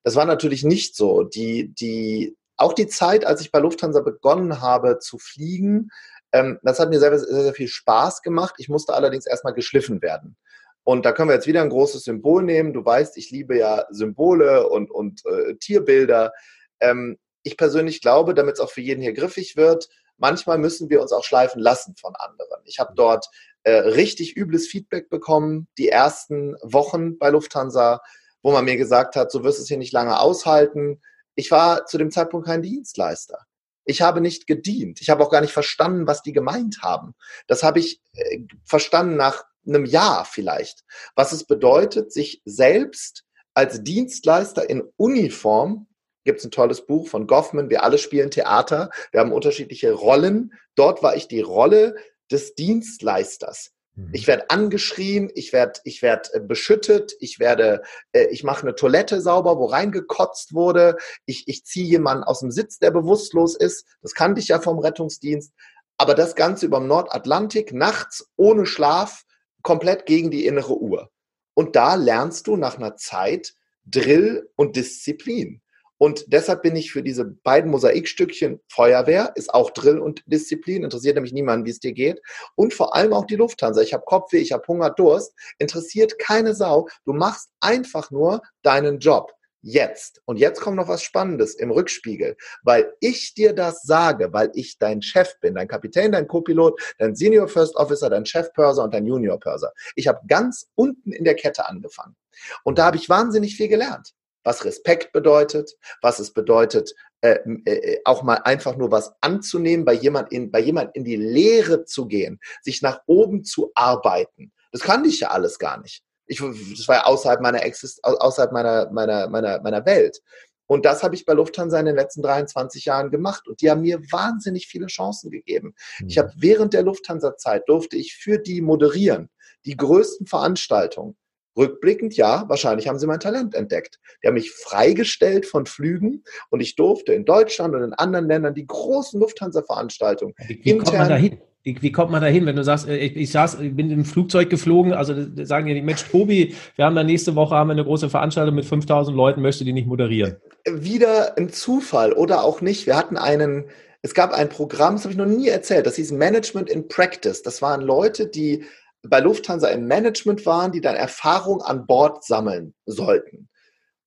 [0.02, 1.22] Das war natürlich nicht so.
[1.22, 5.90] Die, die, auch die Zeit, als ich bei Lufthansa begonnen habe zu fliegen,
[6.32, 8.56] ähm, das hat mir sehr, sehr, sehr viel Spaß gemacht.
[8.58, 10.36] Ich musste allerdings erstmal geschliffen werden.
[10.82, 12.72] Und da können wir jetzt wieder ein großes Symbol nehmen.
[12.72, 16.32] Du weißt, ich liebe ja Symbole und, und äh, Tierbilder.
[16.80, 21.00] Ähm, ich persönlich glaube, damit es auch für jeden hier griffig wird, manchmal müssen wir
[21.00, 22.62] uns auch schleifen lassen von anderen.
[22.64, 23.28] Ich habe dort
[23.64, 28.00] äh, richtig übles Feedback bekommen, die ersten Wochen bei Lufthansa,
[28.42, 31.00] wo man mir gesagt hat, so wirst du es hier nicht lange aushalten.
[31.34, 33.46] Ich war zu dem Zeitpunkt kein Dienstleister.
[33.84, 35.00] Ich habe nicht gedient.
[35.00, 37.14] Ich habe auch gar nicht verstanden, was die gemeint haben.
[37.46, 40.84] Das habe ich äh, verstanden nach einem Jahr vielleicht.
[41.14, 45.88] Was es bedeutet, sich selbst als Dienstleister in Uniform
[46.24, 47.70] gibt es ein tolles Buch von Goffman.
[47.70, 48.90] Wir alle spielen Theater.
[49.12, 50.52] Wir haben unterschiedliche Rollen.
[50.74, 51.94] Dort war ich die Rolle
[52.30, 53.72] des Dienstleisters.
[53.98, 54.10] Mhm.
[54.12, 58.74] Ich werde angeschrien, ich werde ich werd äh, beschüttet, ich werde, äh, ich mache eine
[58.74, 63.86] Toilette sauber, wo reingekotzt wurde, ich, ich ziehe jemanden aus dem Sitz, der bewusstlos ist.
[64.02, 65.52] Das kannte ich ja vom Rettungsdienst.
[65.96, 69.24] Aber das Ganze über dem Nordatlantik, nachts, ohne Schlaf,
[69.62, 71.10] komplett gegen die innere Uhr.
[71.54, 75.60] Und da lernst du nach einer Zeit Drill und Disziplin.
[75.98, 81.16] Und deshalb bin ich für diese beiden Mosaikstückchen Feuerwehr, ist auch Drill und Disziplin, interessiert
[81.16, 82.22] nämlich niemanden, wie es dir geht.
[82.54, 83.82] Und vor allem auch die Lufthansa.
[83.82, 86.88] Ich habe Kopfweh, ich habe Hunger, Durst, interessiert keine Sau.
[87.04, 89.32] Du machst einfach nur deinen Job.
[89.60, 90.22] Jetzt.
[90.24, 94.78] Und jetzt kommt noch was Spannendes im Rückspiegel, weil ich dir das sage, weil ich
[94.78, 98.94] dein Chef bin, dein Kapitän, dein Copilot, dein Senior First Officer, dein Chef Purser und
[98.94, 99.72] dein Junior Purser.
[99.96, 102.14] Ich habe ganz unten in der Kette angefangen.
[102.62, 108.00] Und da habe ich wahnsinnig viel gelernt was Respekt bedeutet, was es bedeutet, äh, äh,
[108.04, 112.06] auch mal einfach nur was anzunehmen, bei jemand in, bei jemand in die Lehre zu
[112.06, 114.52] gehen, sich nach oben zu arbeiten.
[114.72, 116.02] Das kannte ich ja alles gar nicht.
[116.26, 120.20] Ich, das war ja außerhalb meiner Exist außerhalb meiner, meiner, meiner, meiner Welt.
[120.68, 123.48] Und das habe ich bei Lufthansa in den letzten 23 Jahren gemacht.
[123.48, 125.74] Und die haben mir wahnsinnig viele Chancen gegeben.
[126.06, 126.20] Ich mhm.
[126.20, 129.30] habe während der Lufthansa-Zeit durfte ich für die moderieren.
[129.64, 131.16] Die größten Veranstaltungen.
[131.58, 133.98] Rückblickend, ja, wahrscheinlich haben sie mein Talent entdeckt.
[134.22, 138.54] Die haben mich freigestellt von Flügen und ich durfte in Deutschland und in anderen Ländern
[138.54, 140.34] die großen Lufthansa-Veranstaltungen.
[140.46, 141.38] Wie, wie kommt man da hin?
[141.64, 143.90] Wie, wie, kommt man da hin, wenn du sagst, äh, ich, ich, saß, ich bin
[143.90, 147.72] im Flugzeug geflogen, also sagen die, Mensch, Tobi, wir haben da nächste Woche haben wir
[147.72, 150.36] eine große Veranstaltung mit 5000 Leuten, möchtest du die nicht moderieren?
[150.64, 152.86] Wieder ein Zufall oder auch nicht.
[152.86, 153.64] Wir hatten einen,
[154.02, 157.42] es gab ein Programm, das habe ich noch nie erzählt, das hieß Management in Practice.
[157.42, 158.64] Das waren Leute, die
[159.02, 163.48] bei Lufthansa im Management waren, die dann Erfahrung an Bord sammeln sollten.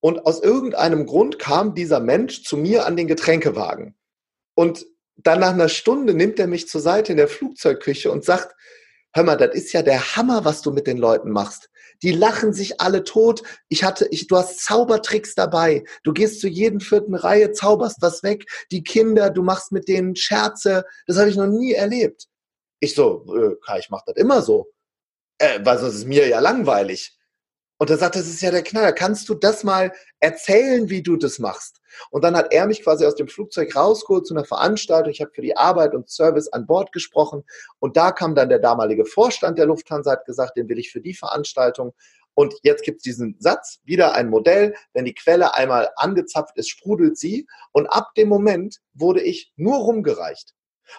[0.01, 3.95] Und aus irgendeinem Grund kam dieser Mensch zu mir an den Getränkewagen.
[4.55, 8.55] Und dann nach einer Stunde nimmt er mich zur Seite in der Flugzeugküche und sagt,
[9.13, 11.69] hör mal, das ist ja der Hammer, was du mit den Leuten machst.
[12.01, 13.43] Die lachen sich alle tot.
[13.69, 15.83] Ich hatte, ich, du hast Zaubertricks dabei.
[16.03, 18.45] Du gehst zu jedem vierten Reihe, zauberst was weg.
[18.71, 20.83] Die Kinder, du machst mit denen Scherze.
[21.05, 22.27] Das habe ich noch nie erlebt.
[22.79, 24.71] Ich so, äh, ich mache das immer so
[25.41, 27.17] äh, weil sonst ist mir ja langweilig.
[27.77, 28.93] Und er sagt, das ist ja der Knaller.
[28.93, 31.81] Kannst du das mal erzählen, wie du das machst?
[32.11, 35.11] Und dann hat er mich quasi aus dem Flugzeug rausgeholt zu einer Veranstaltung.
[35.11, 37.43] Ich habe für die Arbeit und Service an Bord gesprochen.
[37.79, 41.01] Und da kam dann der damalige Vorstand der Lufthansa, hat gesagt, den will ich für
[41.01, 41.95] die Veranstaltung.
[42.35, 46.69] Und jetzt gibt es diesen Satz, wieder ein Modell, wenn die Quelle einmal angezapft ist,
[46.69, 47.47] sprudelt sie.
[47.71, 50.53] Und ab dem Moment wurde ich nur rumgereicht.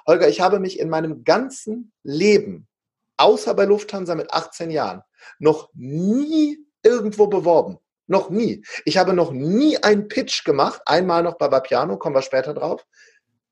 [0.05, 2.67] Holger, ich habe mich in meinem ganzen Leben,
[3.16, 5.03] außer bei Lufthansa mit 18 Jahren,
[5.38, 7.79] noch nie irgendwo beworben.
[8.07, 8.64] Noch nie.
[8.85, 12.85] Ich habe noch nie einen Pitch gemacht, einmal noch bei Vapiano, kommen wir später drauf,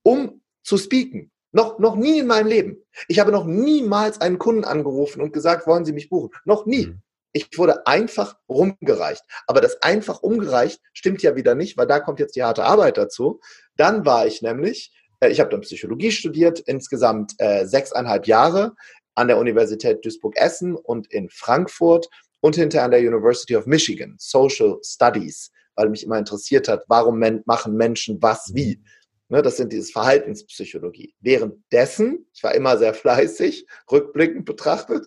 [0.02, 1.30] um zu speaken.
[1.52, 2.76] Noch, noch nie in meinem Leben.
[3.08, 6.30] Ich habe noch niemals einen Kunden angerufen und gesagt, wollen Sie mich buchen?
[6.44, 6.86] Noch nie.
[6.86, 7.02] Mhm.
[7.32, 9.22] Ich wurde einfach rumgereicht.
[9.46, 12.98] Aber das einfach umgereicht stimmt ja wieder nicht, weil da kommt jetzt die harte Arbeit
[12.98, 13.40] dazu.
[13.76, 18.74] Dann war ich nämlich, äh, ich habe dann Psychologie studiert, insgesamt äh, sechseinhalb Jahre
[19.14, 22.08] an der Universität Duisburg-Essen und in Frankfurt
[22.40, 27.18] und hinterher an der University of Michigan, Social Studies, weil mich immer interessiert hat, warum
[27.44, 28.82] machen Menschen was wie.
[29.28, 31.14] Ne, das sind dieses Verhaltenspsychologie.
[31.20, 35.06] Währenddessen, ich war immer sehr fleißig, rückblickend betrachtet,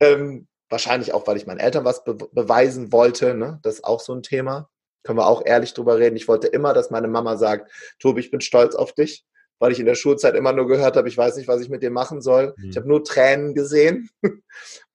[0.00, 4.00] ähm, wahrscheinlich auch, weil ich meinen Eltern was be beweisen wollte, ne, das ist auch
[4.00, 4.68] so ein Thema.
[5.02, 6.16] Können wir auch ehrlich drüber reden.
[6.16, 9.24] Ich wollte immer, dass meine Mama sagt, Tobi, ich bin stolz auf dich
[9.58, 11.82] weil ich in der Schulzeit immer nur gehört habe, ich weiß nicht, was ich mit
[11.82, 12.54] dem machen soll.
[12.56, 12.70] Mhm.
[12.70, 14.10] Ich habe nur Tränen gesehen.
[14.22, 14.42] Und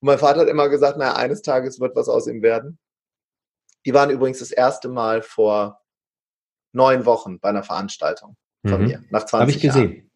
[0.01, 2.77] mein Vater hat immer gesagt, naja, eines Tages wird was aus ihm werden.
[3.85, 5.81] Die waren übrigens das erste Mal vor
[6.73, 8.35] neun Wochen bei einer Veranstaltung
[8.67, 8.87] von mhm.
[8.87, 9.91] mir, nach 20 Habe ich gesehen.
[9.95, 10.11] Jahren.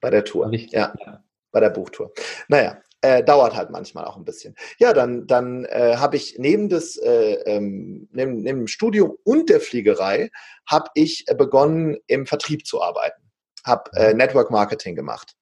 [0.00, 0.52] Bei der Tour.
[0.52, 2.12] Ich, ja, ja, bei der Buchtour.
[2.48, 4.56] Naja, äh, dauert halt manchmal auch ein bisschen.
[4.78, 9.50] Ja, dann, dann äh, habe ich neben, des, äh, ähm, neben, neben dem Studium und
[9.50, 10.30] der Fliegerei,
[10.66, 13.21] habe ich begonnen, im Vertrieb zu arbeiten
[13.64, 15.34] habe äh, Network Marketing gemacht.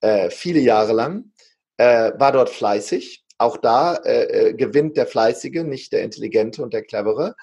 [0.00, 1.32] Äh, viele Jahre lang.
[1.76, 3.24] Äh, war dort fleißig.
[3.38, 7.36] Auch da äh, äh, gewinnt der Fleißige, nicht der Intelligente und der Clevere.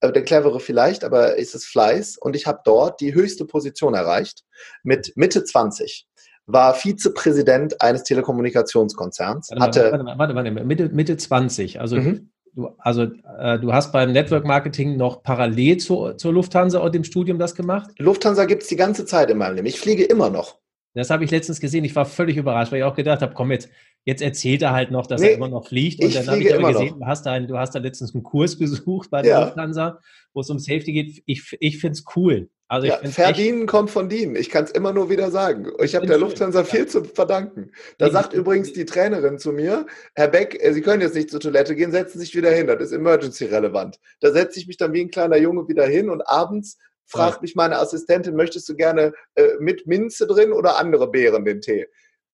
[0.00, 2.18] Äh, der Clevere vielleicht, aber ist es Fleiß.
[2.18, 4.44] Und ich habe dort die höchste Position erreicht
[4.82, 6.06] mit Mitte 20
[6.46, 9.50] war Vizepräsident eines Telekommunikationskonzerns.
[9.50, 11.80] Warte, hatte, warte, warte, warte, Mitte, Mitte 20.
[11.80, 12.30] Also mhm.
[12.56, 13.02] Du, also
[13.38, 17.54] äh, du hast beim Network Marketing noch parallel zu, zur Lufthansa und dem Studium das
[17.54, 17.90] gemacht?
[17.98, 19.66] Lufthansa gibt es die ganze Zeit in meinem Leben.
[19.66, 20.58] Ich fliege immer noch.
[20.94, 21.84] Das habe ich letztens gesehen.
[21.84, 23.68] Ich war völlig überrascht, weil ich auch gedacht habe, komm jetzt,
[24.06, 26.02] jetzt erzählt er halt noch, dass nee, er immer noch fliegt.
[26.02, 28.56] Und dann habe ich aber gesehen, du hast, da, du hast da letztens einen Kurs
[28.58, 29.44] besucht bei der ja.
[29.44, 30.00] Lufthansa,
[30.32, 31.22] wo es um Safety geht.
[31.26, 32.48] Ich, ich finde es cool.
[32.68, 34.34] Also ja, verdienen echt, kommt von dienen.
[34.34, 35.70] Ich kann es immer nur wieder sagen.
[35.82, 36.86] Ich habe der Lufthansa viel ja.
[36.86, 37.72] zu verdanken.
[37.98, 41.40] Da sagt übrigens die Trainerin zu mir, Herr Beck, äh, Sie können jetzt nicht zur
[41.40, 42.68] Toilette gehen, setzen Sie sich wieder hin.
[42.68, 43.98] Das ist emergency-relevant.
[44.20, 47.42] Da setze ich mich dann wie ein kleiner Junge wieder hin und abends fragt ja.
[47.42, 51.86] mich meine Assistentin, möchtest du gerne äh, mit Minze drin oder andere Beeren den Tee?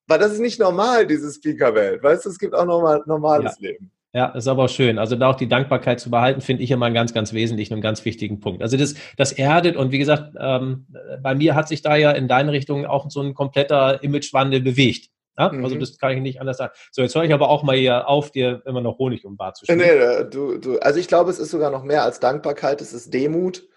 [0.07, 2.01] Weil das ist nicht normal, diese Speaker-Welt.
[2.01, 3.69] Weißt du, es gibt auch normal, normales ja.
[3.69, 3.91] Leben.
[4.13, 4.97] Ja, ist aber schön.
[4.97, 7.81] Also da auch die Dankbarkeit zu behalten, finde ich immer einen ganz, ganz wesentlichen und
[7.81, 8.63] ganz wichtigen Punkt.
[8.63, 10.87] Also das, das erdet und wie gesagt, ähm,
[11.21, 15.09] bei mir hat sich da ja in deine Richtung auch so ein kompletter Imagewandel bewegt.
[15.37, 15.51] Ja?
[15.51, 15.63] Mhm.
[15.63, 16.73] Also das kann ich nicht anders sagen.
[16.91, 19.57] So, jetzt höre ich aber auch mal hier auf, dir immer noch Honig um Bart
[19.57, 19.79] zu spielen.
[19.79, 23.13] Nee, du, du, also ich glaube, es ist sogar noch mehr als Dankbarkeit, es ist
[23.13, 23.67] Demut.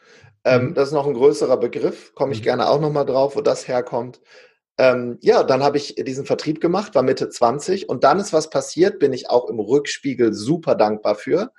[0.45, 0.75] Ähm, mhm.
[0.75, 2.45] Das ist noch ein größerer Begriff, komme ich mhm.
[2.45, 4.21] gerne auch nochmal drauf, wo das herkommt.
[4.79, 8.51] Ähm, ja, dann habe ich diesen Vertrieb gemacht, war Mitte 20 und dann ist was
[8.51, 11.53] passiert, bin ich auch im Rückspiegel super dankbar für.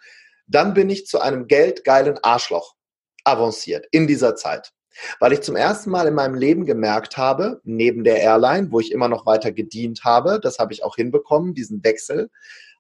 [0.47, 2.76] Dann bin ich zu einem geldgeilen Arschloch
[3.24, 4.71] avanciert in dieser Zeit.
[5.19, 8.91] Weil ich zum ersten Mal in meinem Leben gemerkt habe, neben der Airline, wo ich
[8.91, 12.30] immer noch weiter gedient habe, das habe ich auch hinbekommen, diesen Wechsel,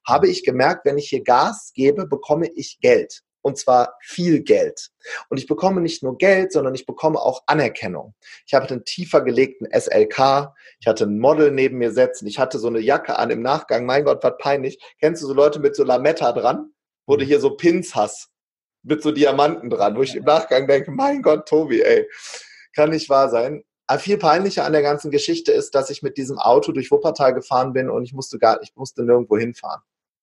[0.05, 4.91] habe ich gemerkt, wenn ich hier Gas gebe, bekomme ich Geld und zwar viel Geld.
[5.29, 8.13] Und ich bekomme nicht nur Geld, sondern ich bekomme auch Anerkennung.
[8.45, 12.59] Ich habe einen tiefer gelegten SLK, ich hatte ein Model neben mir sitzen, ich hatte
[12.59, 14.79] so eine Jacke an im Nachgang, mein Gott, was peinlich.
[14.99, 16.71] Kennst du so Leute mit so Lametta dran,
[17.07, 17.19] mhm.
[17.21, 18.29] hier so Pins hast,
[18.83, 22.07] mit so Diamanten dran, wo ich im Nachgang denke, mein Gott, Tobi, ey,
[22.75, 23.63] kann nicht wahr sein.
[23.87, 27.33] Aber viel peinlicher an der ganzen Geschichte ist, dass ich mit diesem Auto durch Wuppertal
[27.33, 29.81] gefahren bin und ich musste gar, ich musste nirgendwo hinfahren.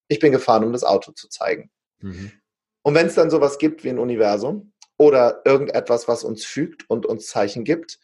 [0.08, 1.70] Ich bin gefahren, um das Auto zu zeigen.
[2.00, 2.32] Mhm.
[2.82, 7.06] Und wenn es dann sowas gibt wie ein Universum oder irgendetwas, was uns fügt und
[7.06, 7.98] uns Zeichen gibt,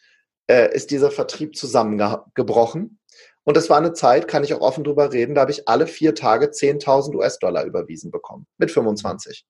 [0.47, 2.99] äh, ist dieser Vertrieb zusammengebrochen.
[3.43, 5.87] Und das war eine Zeit, kann ich auch offen drüber reden, da habe ich alle
[5.87, 8.47] vier Tage 10.000 US-Dollar überwiesen bekommen.
[8.57, 9.45] Mit 25.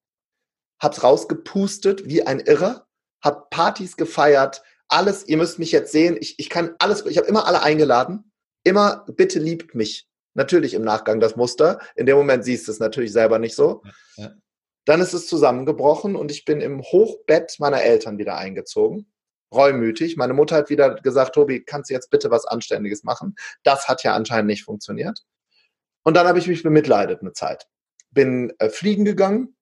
[0.82, 2.88] Hab's rausgepustet wie ein Irrer,
[3.22, 7.28] hab Partys gefeiert, alles, ihr müsst mich jetzt sehen, ich, ich kann alles, ich habe
[7.28, 8.32] immer alle eingeladen.
[8.64, 10.08] Immer, bitte liebt mich.
[10.34, 11.80] Natürlich im Nachgang das Muster.
[11.96, 13.84] In dem Moment siehst du es natürlich selber nicht so.
[14.18, 14.34] Ja.
[14.86, 19.12] Dann ist es zusammengebrochen und ich bin im Hochbett meiner Eltern wieder eingezogen.
[19.54, 20.16] Reumütig.
[20.18, 23.36] Meine Mutter hat wieder gesagt, Tobi, kannst du jetzt bitte was Anständiges machen?
[23.64, 25.24] Das hat ja anscheinend nicht funktioniert.
[26.04, 27.68] Und dann habe ich mich bemitleidet eine Zeit.
[28.12, 29.56] bin äh, fliegen gegangen,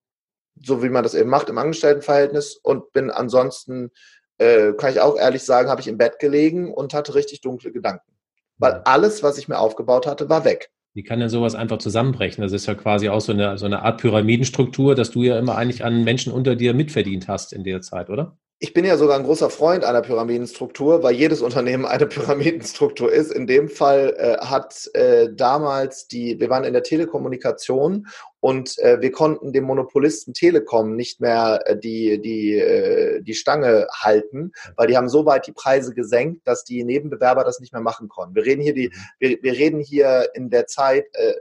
[0.62, 3.92] so wie man das eben macht im Angestelltenverhältnis und bin ansonsten,
[4.38, 7.72] äh, kann ich auch ehrlich sagen, habe ich im Bett gelegen und hatte richtig dunkle
[7.72, 8.14] Gedanken.
[8.58, 10.70] Weil alles, was ich mir aufgebaut hatte, war weg.
[10.95, 12.41] Wie kann denn sowas einfach zusammenbrechen?
[12.41, 15.56] Das ist ja quasi auch so eine, so eine Art Pyramidenstruktur, dass du ja immer
[15.56, 18.38] eigentlich an Menschen unter dir mitverdient hast in der Zeit, oder?
[18.63, 23.34] Ich bin ja sogar ein großer Freund einer Pyramidenstruktur, weil jedes Unternehmen eine Pyramidenstruktur ist.
[23.34, 28.08] In dem Fall äh, hat äh, damals die, wir waren in der Telekommunikation
[28.39, 33.88] und äh, wir konnten dem Monopolisten Telekom nicht mehr äh, die, die, äh, die Stange
[33.91, 37.82] halten, weil die haben so weit die Preise gesenkt, dass die Nebenbewerber das nicht mehr
[37.82, 38.34] machen konnten.
[38.34, 38.93] Wir reden hier die, mhm.
[39.19, 41.34] wir, wir reden hier in der Zeit äh,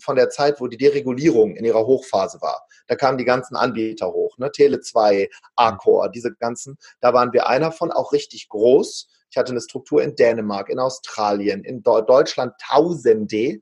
[0.00, 2.66] von der Zeit, wo die Deregulierung in ihrer Hochphase war.
[2.86, 4.50] Da kamen die ganzen Anbieter hoch, ne?
[4.50, 6.76] Tele 2, Accor, diese ganzen.
[7.00, 9.08] Da waren wir einer von, auch richtig groß.
[9.30, 13.60] Ich hatte eine Struktur in Dänemark, in Australien, in Deutschland Tausende.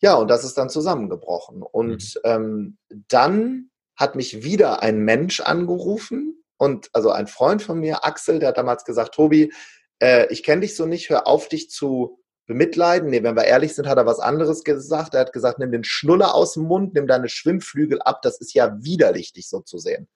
[0.00, 1.62] Ja, und das ist dann zusammengebrochen.
[1.62, 2.20] Und mhm.
[2.24, 8.38] ähm, dann hat mich wieder ein Mensch angerufen und also ein Freund von mir, Axel,
[8.38, 9.52] der hat damals gesagt, Tobi,
[10.00, 13.10] äh, ich kenne dich so nicht, hör auf, dich zu bemitleiden.
[13.10, 15.14] Nee, wenn wir ehrlich sind, hat er was anderes gesagt.
[15.14, 18.22] Er hat gesagt, nimm den Schnuller aus dem Mund, nimm deine Schwimmflügel ab.
[18.22, 20.08] Das ist ja widerlich, dich so zu sehen.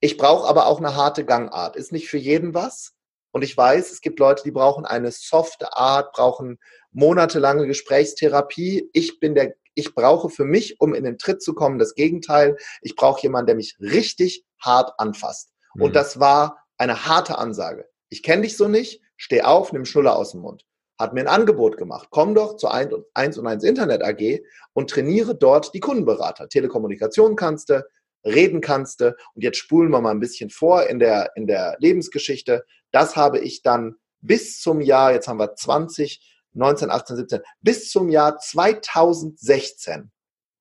[0.00, 1.76] Ich brauche aber auch eine harte Gangart.
[1.76, 2.92] Ist nicht für jeden was.
[3.32, 6.58] Und ich weiß, es gibt Leute, die brauchen eine softe Art, brauchen
[6.92, 8.88] monatelange Gesprächstherapie.
[8.92, 12.56] Ich bin der, ich brauche für mich, um in den Tritt zu kommen, das Gegenteil.
[12.80, 15.50] Ich brauche jemanden, der mich richtig hart anfasst.
[15.74, 15.82] Mhm.
[15.82, 17.86] Und das war eine harte Ansage.
[18.08, 19.02] Ich kenne dich so nicht.
[19.18, 20.66] Steh auf, nimm Schnuller aus dem Mund
[20.98, 22.08] hat mir ein Angebot gemacht.
[22.10, 22.92] Komm doch zur 1
[23.38, 24.40] und 1 Internet AG
[24.72, 26.48] und trainiere dort die Kundenberater.
[26.48, 27.86] Telekommunikation kannst du,
[28.24, 29.14] reden kannst du.
[29.34, 32.64] Und jetzt spulen wir mal ein bisschen vor in der, in der Lebensgeschichte.
[32.92, 36.20] Das habe ich dann bis zum Jahr, jetzt haben wir 20,
[36.54, 40.10] 19, 18, 17, bis zum Jahr 2016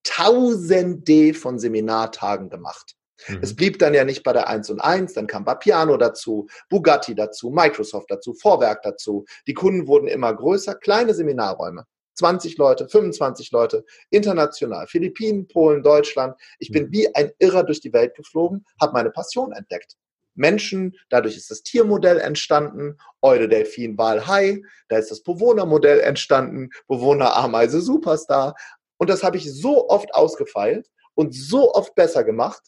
[0.04, 2.96] tausende von Seminartagen gemacht.
[3.28, 3.40] Mhm.
[3.42, 7.16] Es blieb dann ja nicht bei der 1 und 1, dann kam Bapiano dazu, Bugatti
[7.16, 9.26] dazu, Microsoft dazu, Vorwerk dazu.
[9.48, 11.86] Die Kunden wurden immer größer, kleine Seminarräume.
[12.16, 16.36] 20 Leute, 25 Leute, international, Philippinen, Polen, Deutschland.
[16.60, 16.92] Ich bin mhm.
[16.92, 19.98] wie ein Irrer durch die Welt geflogen, habe meine Passion entdeckt.
[20.36, 26.70] Menschen, dadurch ist das Tiermodell entstanden, Eude, Delfin, Wal, Hai, da ist das Bewohnermodell entstanden,
[26.88, 28.56] Bewohner, Ameise, Superstar.
[28.98, 32.62] Und das habe ich so oft ausgefeilt und so oft besser gemacht,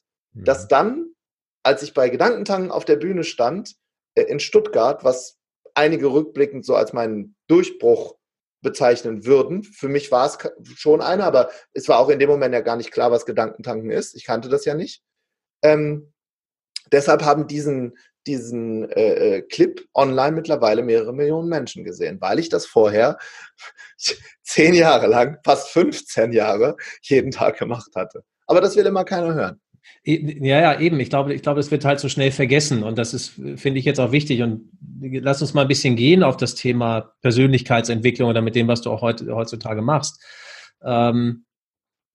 [0.46, 0.68] dass mhm.
[0.70, 1.06] dann,
[1.64, 3.76] als ich bei Gedankentanken auf der Bühne stand,
[4.16, 5.38] äh, in Stuttgart, was
[5.74, 8.16] einige rückblickend so als meinen Durchbruch
[8.62, 9.64] bezeichnen würden.
[9.64, 10.38] Für mich war es
[10.76, 13.92] schon einer, aber es war auch in dem Moment ja gar nicht klar, was Gedankentanken
[13.92, 14.16] ist.
[14.16, 15.04] Ich kannte das ja nicht.
[15.64, 16.12] Ähm,
[16.92, 22.50] deshalb haben diesen, diesen äh, äh Clip online mittlerweile mehrere Millionen Menschen gesehen, weil ich
[22.50, 23.18] das vorher
[24.44, 28.24] zehn Jahre lang, fast 15 Jahre, jeden Tag gemacht hatte.
[28.48, 29.62] Aber das will immer keiner hören.
[30.04, 31.00] Ja, ja, eben.
[31.00, 32.84] Ich glaube, ich glaube, es wird halt so schnell vergessen.
[32.84, 34.42] Und das ist, finde ich jetzt auch wichtig.
[34.42, 34.70] Und
[35.02, 38.92] lass uns mal ein bisschen gehen auf das Thema Persönlichkeitsentwicklung oder mit dem, was du
[38.92, 40.24] auch heutzutage machst.
[40.84, 41.44] Ähm,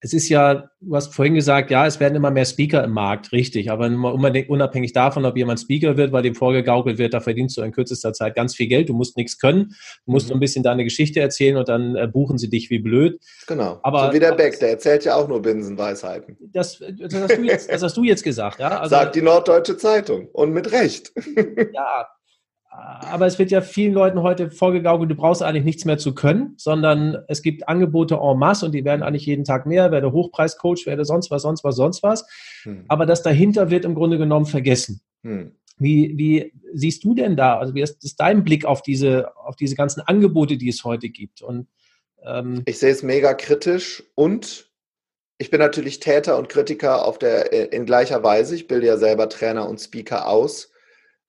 [0.05, 3.31] es ist ja, du hast vorhin gesagt, ja, es werden immer mehr Speaker im Markt,
[3.31, 7.63] richtig, aber unabhängig davon, ob jemand Speaker wird, weil dem vorgegaukelt wird, da verdienst du
[7.63, 10.35] in kürzester Zeit ganz viel Geld, du musst nichts können, du musst mhm.
[10.35, 13.21] ein bisschen deine Geschichte erzählen und dann äh, buchen sie dich wie blöd.
[13.47, 16.37] Genau, aber, so wie der Beck, der erzählt ja auch nur Binsenweisheiten.
[16.53, 18.81] Das, das, hast, du jetzt, das hast du jetzt gesagt, ja?
[18.81, 21.13] Also, Sagt die Norddeutsche Zeitung und mit Recht.
[21.73, 22.09] ja,
[22.73, 26.55] aber es wird ja vielen Leuten heute vorgegaukelt, du brauchst eigentlich nichts mehr zu können,
[26.57, 30.87] sondern es gibt Angebote en masse und die werden eigentlich jeden Tag mehr, werde Hochpreiscoach,
[30.87, 32.27] werde sonst was, sonst was, sonst was.
[32.63, 32.87] Hm.
[32.89, 35.03] Aber das dahinter wird im Grunde genommen vergessen.
[35.23, 35.53] Hm.
[35.77, 39.57] Wie, wie siehst du denn da, also wie ist, ist dein Blick auf diese, auf
[39.57, 41.43] diese ganzen Angebote, die es heute gibt?
[41.43, 41.69] Und,
[42.25, 44.71] ähm ich sehe es mega kritisch und
[45.37, 48.55] ich bin natürlich Täter und Kritiker auf der, in gleicher Weise.
[48.55, 50.72] Ich bilde ja selber Trainer und Speaker aus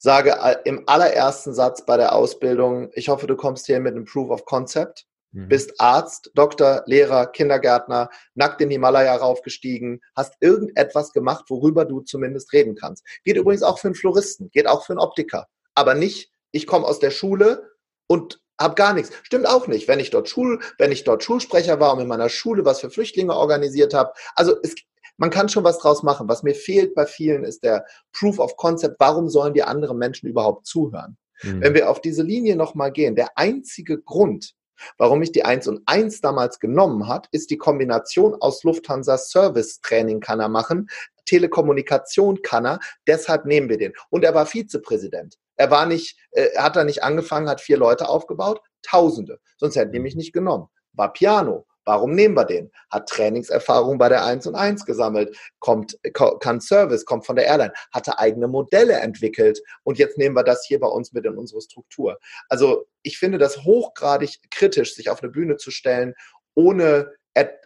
[0.03, 0.35] sage
[0.65, 4.43] im allerersten Satz bei der Ausbildung, ich hoffe, du kommst hier mit einem Proof of
[4.43, 5.47] Concept, mhm.
[5.47, 12.51] bist Arzt, Doktor, Lehrer, Kindergärtner, nackt in Himalaya raufgestiegen, hast irgendetwas gemacht, worüber du zumindest
[12.51, 13.05] reden kannst.
[13.23, 16.85] Geht übrigens auch für einen Floristen, geht auch für einen Optiker, aber nicht, ich komme
[16.85, 17.71] aus der Schule
[18.07, 19.13] und habe gar nichts.
[19.23, 19.87] Stimmt auch nicht.
[19.87, 22.89] Wenn ich dort Schul, wenn ich dort Schulsprecher war und in meiner Schule was für
[22.89, 24.11] Flüchtlinge organisiert habe.
[24.35, 24.75] Also es,
[25.17, 26.27] man kann schon was draus machen.
[26.27, 28.95] Was mir fehlt bei vielen ist der Proof of Concept.
[28.99, 31.17] Warum sollen die anderen Menschen überhaupt zuhören?
[31.43, 31.61] Mhm.
[31.61, 34.55] Wenn wir auf diese Linie nochmal gehen, der einzige Grund,
[34.97, 39.79] Warum ich die 1 und 1 damals genommen hat, ist die Kombination aus Lufthansa Service
[39.81, 40.89] Training kann er machen,
[41.25, 43.93] Telekommunikation kann er, deshalb nehmen wir den.
[44.09, 45.37] Und er war Vizepräsident.
[45.55, 49.39] Er war nicht, äh, hat er nicht angefangen, hat vier Leute aufgebaut, Tausende.
[49.57, 50.67] Sonst hätten die mich nicht genommen.
[50.91, 52.71] War Piano, Warum nehmen wir den?
[52.89, 57.73] Hat Trainingserfahrung bei der 1 und 1 gesammelt, kommt, kann Service, kommt von der Airline,
[57.91, 61.61] hatte eigene Modelle entwickelt und jetzt nehmen wir das hier bei uns mit in unsere
[61.61, 62.17] Struktur.
[62.49, 66.13] Also ich finde das hochgradig kritisch, sich auf eine Bühne zu stellen,
[66.55, 67.11] ohne,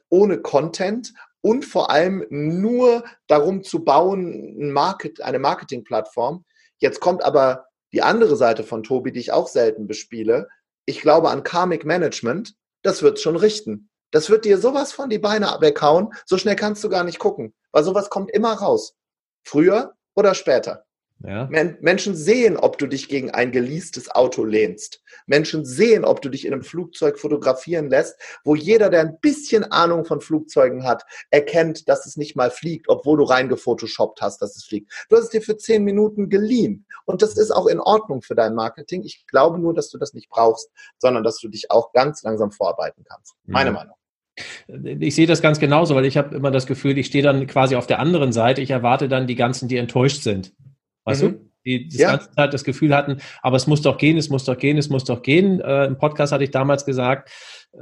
[0.09, 6.43] ohne Content und vor allem nur darum zu bauen, Market, eine Marketingplattform.
[6.79, 10.47] Jetzt kommt aber die andere Seite von Tobi, die ich auch selten bespiele.
[10.85, 13.89] Ich glaube an Karmic Management, das wird schon richten.
[14.11, 17.53] Das wird dir sowas von die Beine weghauen, so schnell kannst du gar nicht gucken,
[17.71, 18.95] weil sowas kommt immer raus.
[19.43, 20.86] Früher oder später.
[21.25, 21.49] Ja.
[21.81, 25.01] Menschen sehen, ob du dich gegen ein geleastes Auto lehnst.
[25.25, 29.63] Menschen sehen, ob du dich in einem Flugzeug fotografieren lässt, wo jeder, der ein bisschen
[29.63, 34.55] Ahnung von Flugzeugen hat, erkennt, dass es nicht mal fliegt, obwohl du reingefotoshoppt hast, dass
[34.55, 34.91] es fliegt.
[35.09, 36.85] Du hast es dir für zehn Minuten geliehen.
[37.05, 39.03] Und das ist auch in Ordnung für dein Marketing.
[39.03, 42.51] Ich glaube nur, dass du das nicht brauchst, sondern dass du dich auch ganz langsam
[42.51, 43.35] vorarbeiten kannst.
[43.45, 43.71] Meine.
[43.71, 43.95] Meinung.
[44.99, 47.75] Ich sehe das ganz genauso, weil ich habe immer das Gefühl, ich stehe dann quasi
[47.75, 48.61] auf der anderen Seite.
[48.61, 50.53] Ich erwarte dann die ganzen, die enttäuscht sind.
[51.07, 51.27] Weißt mhm.
[51.27, 51.51] du?
[51.65, 52.11] Die das ja.
[52.11, 54.89] ganze Zeit das Gefühl hatten, aber es muss doch gehen, es muss doch gehen, es
[54.89, 55.59] muss doch gehen.
[55.59, 57.29] Äh, Im Podcast hatte ich damals gesagt,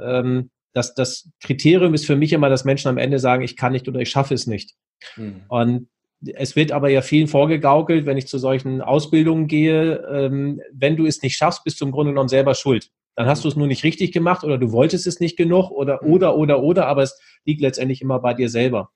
[0.00, 3.72] ähm, dass das Kriterium ist für mich immer, dass Menschen am Ende sagen, ich kann
[3.72, 4.74] nicht oder ich schaffe es nicht.
[5.16, 5.42] Mhm.
[5.48, 5.88] Und
[6.20, 11.06] es wird aber ja vielen vorgegaukelt, wenn ich zu solchen Ausbildungen gehe, ähm, wenn du
[11.06, 12.90] es nicht schaffst, bist du im Grunde genommen selber schuld.
[13.16, 16.00] Dann hast du es nur nicht richtig gemacht oder du wolltest es nicht genug oder,
[16.02, 16.12] mhm.
[16.12, 18.90] oder, oder, oder, aber es liegt letztendlich immer bei dir selber.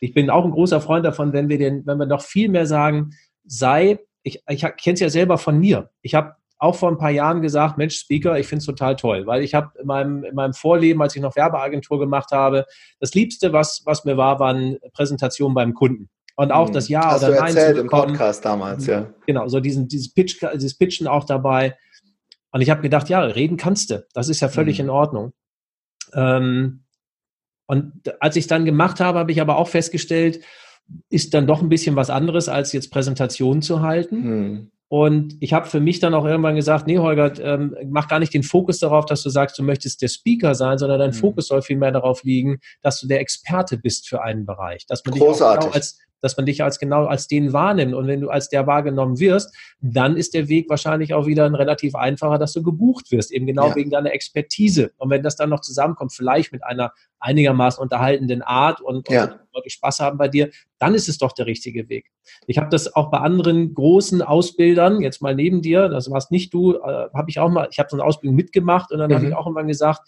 [0.00, 2.66] Ich bin auch ein großer Freund davon, wenn wir den, wenn wir noch viel mehr
[2.66, 3.10] sagen,
[3.46, 5.90] sei, ich, ich kenne es ja selber von mir.
[6.02, 9.26] Ich habe auch vor ein paar Jahren gesagt, Mensch, Speaker, ich finde es total toll,
[9.26, 12.64] weil ich habe in meinem, in meinem Vorleben, als ich noch Werbeagentur gemacht habe,
[12.98, 16.08] das Liebste, was, was mir war, waren Präsentationen beim Kunden.
[16.36, 16.74] Und auch hm.
[16.74, 19.06] das Ja Hast oder du Nein erzählt im Podcast damals, ja.
[19.26, 21.76] Genau, so diesen, dieses, Pitch, dieses Pitchen auch dabei.
[22.52, 24.06] Und ich habe gedacht, ja, reden kannst du.
[24.12, 24.86] Das ist ja völlig mhm.
[24.86, 25.32] in Ordnung.
[26.14, 26.84] Ähm,
[27.66, 30.40] und als ich es dann gemacht habe, habe ich aber auch festgestellt,
[31.08, 34.22] ist dann doch ein bisschen was anderes, als jetzt Präsentationen zu halten.
[34.22, 34.70] Hm.
[34.88, 38.32] Und ich habe für mich dann auch irgendwann gesagt, nee, Holger, ähm, mach gar nicht
[38.32, 41.18] den Fokus darauf, dass du sagst, du möchtest der Speaker sein, sondern dein hm.
[41.18, 44.86] Fokus soll vielmehr darauf liegen, dass du der Experte bist für einen Bereich.
[44.86, 45.58] Dass man Großartig.
[45.58, 47.94] dich auch genau als dass man dich als genau als den wahrnimmt.
[47.94, 51.54] Und wenn du als der wahrgenommen wirst, dann ist der Weg wahrscheinlich auch wieder ein
[51.54, 53.76] relativ einfacher, dass du gebucht wirst, eben genau ja.
[53.76, 54.92] wegen deiner Expertise.
[54.96, 59.24] Und wenn das dann noch zusammenkommt, vielleicht mit einer einigermaßen unterhaltenden Art und, ja.
[59.24, 62.10] und Leute Spaß haben bei dir, dann ist es doch der richtige Weg.
[62.46, 66.52] Ich habe das auch bei anderen großen Ausbildern, jetzt mal neben dir, das warst nicht
[66.52, 69.14] du, äh, habe ich auch mal, ich habe so eine Ausbildung mitgemacht und dann mhm.
[69.14, 70.06] habe ich auch irgendwann gesagt,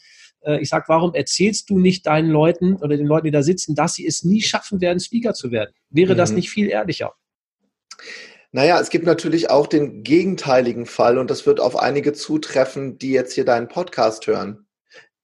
[0.60, 3.94] ich sage, warum erzählst du nicht deinen Leuten oder den Leuten, die da sitzen, dass
[3.94, 5.72] sie es nie schaffen werden, Speaker zu werden?
[5.90, 6.18] Wäre mhm.
[6.18, 7.14] das nicht viel ehrlicher?
[8.50, 13.10] Naja, es gibt natürlich auch den gegenteiligen Fall und das wird auf einige zutreffen, die
[13.10, 14.66] jetzt hier deinen Podcast hören.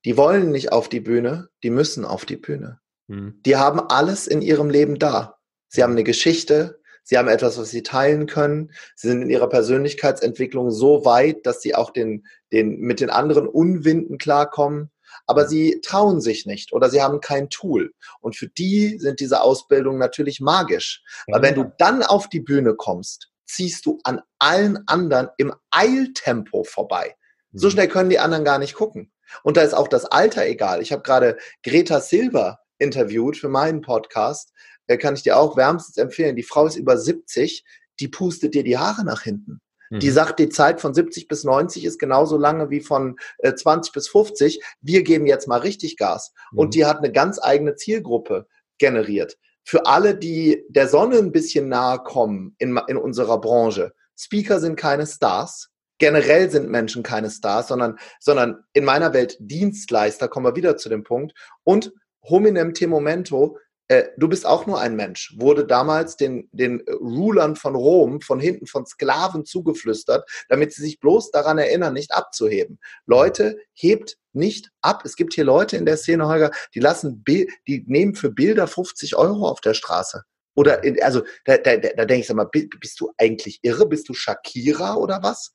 [0.05, 2.81] Die wollen nicht auf die Bühne, die müssen auf die Bühne.
[3.07, 3.41] Mhm.
[3.47, 5.39] Die haben alles in ihrem Leben da.
[5.69, 8.73] Sie haben eine Geschichte, sie haben etwas, was sie teilen können.
[8.95, 13.49] Sie sind in ihrer Persönlichkeitsentwicklung so weit, dass sie auch den, den, mit den anderen
[13.49, 14.91] Unwinden klarkommen
[15.27, 17.93] aber sie trauen sich nicht oder sie haben kein Tool.
[18.21, 21.03] Und für die sind diese Ausbildungen natürlich magisch.
[21.27, 26.65] Weil wenn du dann auf die Bühne kommst, ziehst du an allen anderen im Eiltempo
[26.65, 27.15] vorbei.
[27.53, 27.73] So mhm.
[27.73, 29.13] schnell können die anderen gar nicht gucken.
[29.43, 30.83] Und da ist auch das Alter egal.
[30.83, 34.53] Ich habe gerade Greta Silver interviewt für meinen Podcast.
[34.87, 36.37] Da kann ich dir auch wärmstens empfehlen.
[36.37, 37.65] Die Frau ist über 70,
[38.01, 39.61] die pustet dir die Haare nach hinten.
[40.01, 40.13] Die mhm.
[40.13, 44.09] sagt, die Zeit von 70 bis 90 ist genauso lange wie von äh, 20 bis
[44.09, 44.63] 50.
[44.81, 46.33] Wir geben jetzt mal richtig Gas.
[46.53, 46.59] Mhm.
[46.59, 48.47] Und die hat eine ganz eigene Zielgruppe
[48.79, 49.39] generiert.
[49.65, 53.95] Für alle, die der Sonne ein bisschen nahe kommen in, in unserer Branche.
[54.17, 55.71] Speaker sind keine Stars.
[55.99, 60.89] Generell sind Menschen keine Stars, sondern, sondern in meiner Welt Dienstleister, kommen wir wieder zu
[60.89, 61.33] dem Punkt.
[61.63, 61.93] Und
[62.29, 63.59] hominem te momento
[63.89, 68.41] äh, du bist auch nur ein Mensch, wurde damals den, den Rulern von Rom von
[68.41, 72.79] hinten von Sklaven zugeflüstert, damit sie sich bloß daran erinnern, nicht abzuheben.
[73.07, 75.03] Leute, hebt nicht ab.
[75.05, 79.17] Es gibt hier Leute in der Szene, Holger, die lassen, die nehmen für Bilder 50
[79.17, 80.23] Euro auf der Straße.
[80.57, 83.87] Oder, in, also, da, da, da denke ich sag mal, bist du eigentlich irre?
[83.87, 85.53] Bist du Shakira oder was?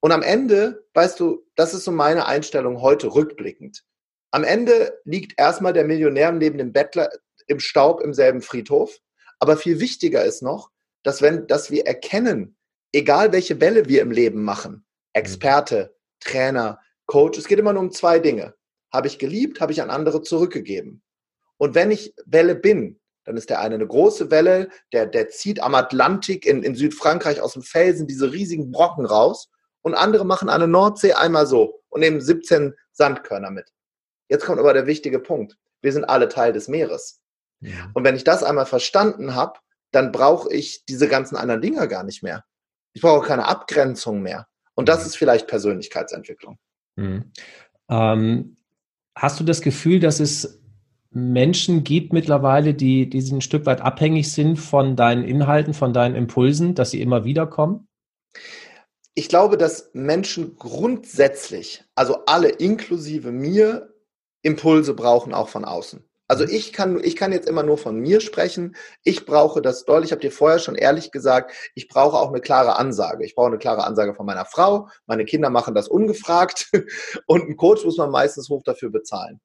[0.00, 3.82] Und am Ende, weißt du, das ist so meine Einstellung heute rückblickend.
[4.30, 7.10] Am Ende liegt erstmal der Millionär neben dem Bettler
[7.46, 8.98] im Staub im selben Friedhof.
[9.38, 10.70] Aber viel wichtiger ist noch,
[11.02, 12.56] dass, wenn, dass wir erkennen,
[12.92, 17.92] egal welche Welle wir im Leben machen, Experte, Trainer, Coach, es geht immer nur um
[17.92, 18.54] zwei Dinge.
[18.92, 21.02] Habe ich geliebt, habe ich an andere zurückgegeben.
[21.58, 25.60] Und wenn ich Welle bin, dann ist der eine eine große Welle, der, der zieht
[25.60, 29.50] am Atlantik in, in Südfrankreich aus dem Felsen diese riesigen Brocken raus
[29.82, 33.72] und andere machen eine Nordsee einmal so und nehmen 17 Sandkörner mit.
[34.28, 35.56] Jetzt kommt aber der wichtige Punkt.
[35.82, 37.20] Wir sind alle Teil des Meeres.
[37.60, 37.90] Ja.
[37.94, 39.58] Und wenn ich das einmal verstanden habe,
[39.92, 42.44] dann brauche ich diese ganzen anderen Dinge gar nicht mehr.
[42.92, 44.46] Ich brauche keine Abgrenzung mehr.
[44.74, 45.06] Und das mhm.
[45.06, 46.58] ist vielleicht Persönlichkeitsentwicklung.
[46.96, 47.32] Mhm.
[47.88, 48.56] Ähm,
[49.14, 50.60] hast du das Gefühl, dass es
[51.10, 56.14] Menschen gibt mittlerweile, die, die ein Stück weit abhängig sind von deinen Inhalten, von deinen
[56.14, 57.88] Impulsen, dass sie immer wieder kommen?
[59.14, 63.94] Ich glaube, dass Menschen grundsätzlich, also alle inklusive mir,
[64.42, 66.04] Impulse brauchen auch von außen.
[66.28, 66.50] Also mhm.
[66.50, 68.76] ich kann, ich kann jetzt immer nur von mir sprechen.
[69.02, 70.04] Ich brauche das doll.
[70.04, 73.24] Ich habe dir vorher schon ehrlich gesagt, ich brauche auch eine klare Ansage.
[73.24, 74.88] Ich brauche eine klare Ansage von meiner Frau.
[75.06, 76.70] Meine Kinder machen das ungefragt.
[77.26, 79.40] Und einen Coach muss man meistens hoch dafür bezahlen.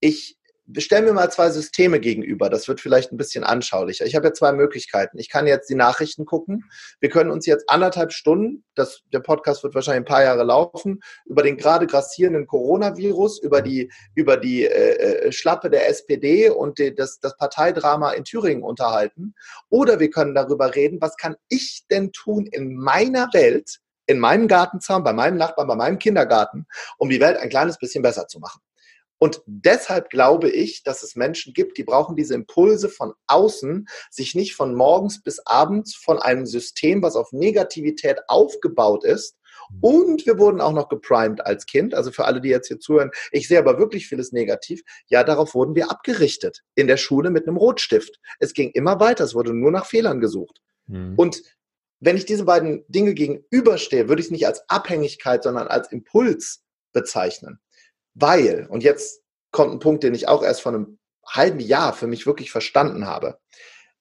[0.00, 0.39] Ich
[0.78, 2.48] stellen wir mal zwei Systeme gegenüber.
[2.50, 4.06] Das wird vielleicht ein bisschen anschaulicher.
[4.06, 5.18] Ich habe ja zwei Möglichkeiten.
[5.18, 6.64] Ich kann jetzt die Nachrichten gucken.
[7.00, 11.00] Wir können uns jetzt anderthalb Stunden, das, der Podcast wird wahrscheinlich ein paar Jahre laufen,
[11.24, 16.78] über den gerade grassierenden Coronavirus, über die, über die äh, äh Schlappe der SPD und
[16.78, 19.34] die, das, das Parteidrama in Thüringen unterhalten.
[19.68, 24.48] Oder wir können darüber reden, was kann ich denn tun in meiner Welt, in meinem
[24.48, 26.66] Gartenzaun, bei meinem Nachbarn, bei meinem Kindergarten,
[26.98, 28.60] um die Welt ein kleines bisschen besser zu machen.
[29.20, 34.34] Und deshalb glaube ich, dass es Menschen gibt, die brauchen diese Impulse von außen, sich
[34.34, 39.36] nicht von morgens bis abends von einem System, was auf Negativität aufgebaut ist,
[39.80, 41.94] und wir wurden auch noch geprimed als Kind.
[41.94, 44.82] Also für alle, die jetzt hier zuhören, ich sehe aber wirklich vieles negativ.
[45.06, 46.62] Ja, darauf wurden wir abgerichtet.
[46.74, 48.18] In der Schule mit einem Rotstift.
[48.38, 49.24] Es ging immer weiter.
[49.24, 50.60] Es wurde nur nach Fehlern gesucht.
[50.86, 51.14] Mhm.
[51.16, 51.42] Und
[52.00, 56.62] wenn ich diese beiden Dinge gegenüberstehe, würde ich es nicht als Abhängigkeit, sondern als Impuls
[56.92, 57.60] bezeichnen.
[58.14, 62.06] Weil, und jetzt kommt ein Punkt, den ich auch erst vor einem halben Jahr für
[62.06, 63.38] mich wirklich verstanden habe.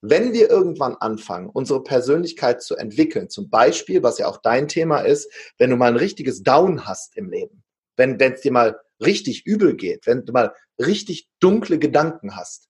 [0.01, 4.99] Wenn wir irgendwann anfangen, unsere Persönlichkeit zu entwickeln, zum Beispiel, was ja auch dein Thema
[4.99, 7.64] ist, wenn du mal ein richtiges Down hast im Leben,
[7.97, 12.70] wenn es dir mal richtig übel geht, wenn du mal richtig dunkle Gedanken hast,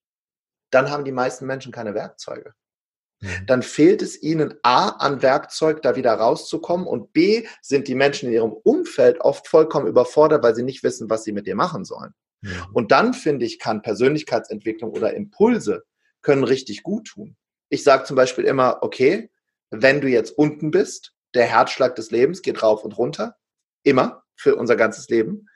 [0.71, 2.53] dann haben die meisten Menschen keine Werkzeuge.
[3.21, 3.45] Mhm.
[3.47, 8.29] dann fehlt es ihnen A an Werkzeug, da wieder rauszukommen und B sind die Menschen
[8.29, 11.83] in ihrem Umfeld oft vollkommen überfordert, weil sie nicht wissen, was sie mit dir machen
[11.83, 12.13] sollen.
[12.41, 12.67] Ja.
[12.73, 15.83] Und dann finde ich, kann Persönlichkeitsentwicklung oder Impulse
[16.21, 17.35] können richtig gut tun.
[17.67, 19.29] Ich sage zum Beispiel immer, okay,
[19.69, 23.35] wenn du jetzt unten bist, der Herzschlag des Lebens geht rauf und runter,
[23.83, 25.47] immer für unser ganzes Leben,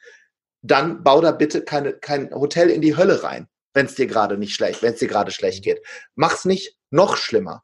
[0.62, 4.38] dann bau da bitte keine, kein Hotel in die Hölle rein wenn es dir gerade
[4.38, 5.64] nicht schlecht, wenn es dir gerade schlecht mhm.
[5.64, 5.86] geht.
[6.16, 7.64] Mach's nicht noch schlimmer.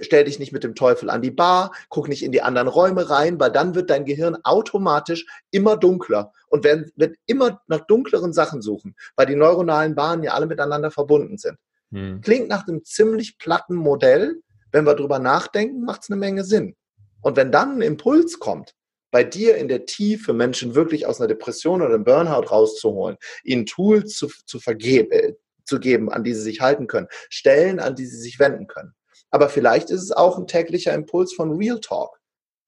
[0.00, 3.08] Stell dich nicht mit dem Teufel an die Bar, guck nicht in die anderen Räume
[3.08, 8.32] rein, weil dann wird dein Gehirn automatisch immer dunkler und werden, wird immer nach dunkleren
[8.32, 11.56] Sachen suchen, weil die neuronalen Bahnen ja alle miteinander verbunden sind.
[11.92, 12.20] Hm.
[12.20, 14.42] Klingt nach einem ziemlich platten Modell.
[14.72, 16.74] Wenn wir drüber nachdenken, macht es eine Menge Sinn.
[17.20, 18.74] Und wenn dann ein Impuls kommt,
[19.12, 23.66] bei dir in der Tiefe Menschen wirklich aus einer Depression oder einem Burnout rauszuholen, ihnen
[23.66, 25.34] Tools zu, zu, vergeben, äh,
[25.66, 28.92] zu geben, an die sie sich halten können, Stellen, an die sie sich wenden können.
[29.30, 32.18] Aber vielleicht ist es auch ein täglicher Impuls von Real Talk,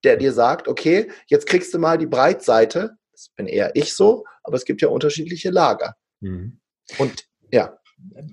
[0.03, 4.25] der dir sagt, okay, jetzt kriegst du mal die Breitseite, das bin eher ich so,
[4.43, 5.95] aber es gibt ja unterschiedliche Lager.
[6.19, 6.59] Mhm.
[6.97, 7.77] Und ja,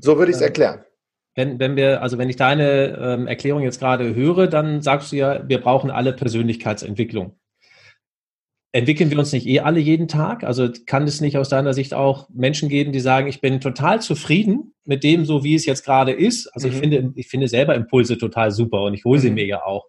[0.01, 0.85] so würde ich es ähm, erklären.
[1.35, 5.17] Wenn, wenn wir, also wenn ich deine ähm, Erklärung jetzt gerade höre, dann sagst du
[5.17, 7.39] ja, wir brauchen alle Persönlichkeitsentwicklung
[8.77, 10.45] entwickeln wir uns nicht eh alle jeden Tag?
[10.45, 14.03] Also kann es nicht aus deiner Sicht auch Menschen geben, die sagen, ich bin total
[14.03, 16.49] zufrieden mit dem, so wie es jetzt gerade ist?
[16.49, 16.75] Also mhm.
[16.75, 19.37] ich finde, ich finde selber Impulse total super und ich hole sie mhm.
[19.37, 19.87] mir ja auch.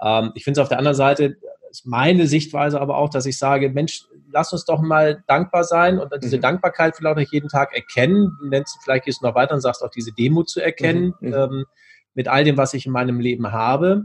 [0.00, 1.38] Ähm, ich finde es auf der anderen Seite,
[1.70, 5.98] ist meine Sichtweise aber auch, dass ich sage, Mensch, lass uns doch mal dankbar sein
[5.98, 6.42] und diese mhm.
[6.42, 8.30] Dankbarkeit vielleicht auch jeden Tag erkennen.
[8.48, 11.14] Nennst, vielleicht gehst du noch weiter und sagst auch diese Demut zu erkennen.
[11.20, 11.28] Mhm.
[11.28, 11.34] mhm.
[11.34, 11.64] Ähm,
[12.12, 14.04] mit all dem, was ich in meinem Leben habe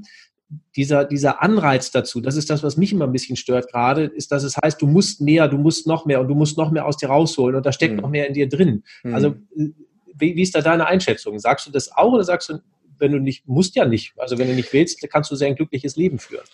[0.75, 4.31] dieser, dieser Anreiz dazu, das ist das, was mich immer ein bisschen stört gerade, ist,
[4.31, 6.85] dass es heißt, du musst mehr, du musst noch mehr und du musst noch mehr
[6.85, 8.01] aus dir rausholen und da steckt mhm.
[8.01, 8.83] noch mehr in dir drin.
[9.03, 9.13] Mhm.
[9.13, 11.39] Also, wie, wie ist da deine Einschätzung?
[11.39, 12.59] Sagst du das auch oder sagst du,
[12.99, 15.55] wenn du nicht, musst ja nicht, also wenn du nicht willst, kannst du sehr ein
[15.55, 16.45] glückliches Leben führen?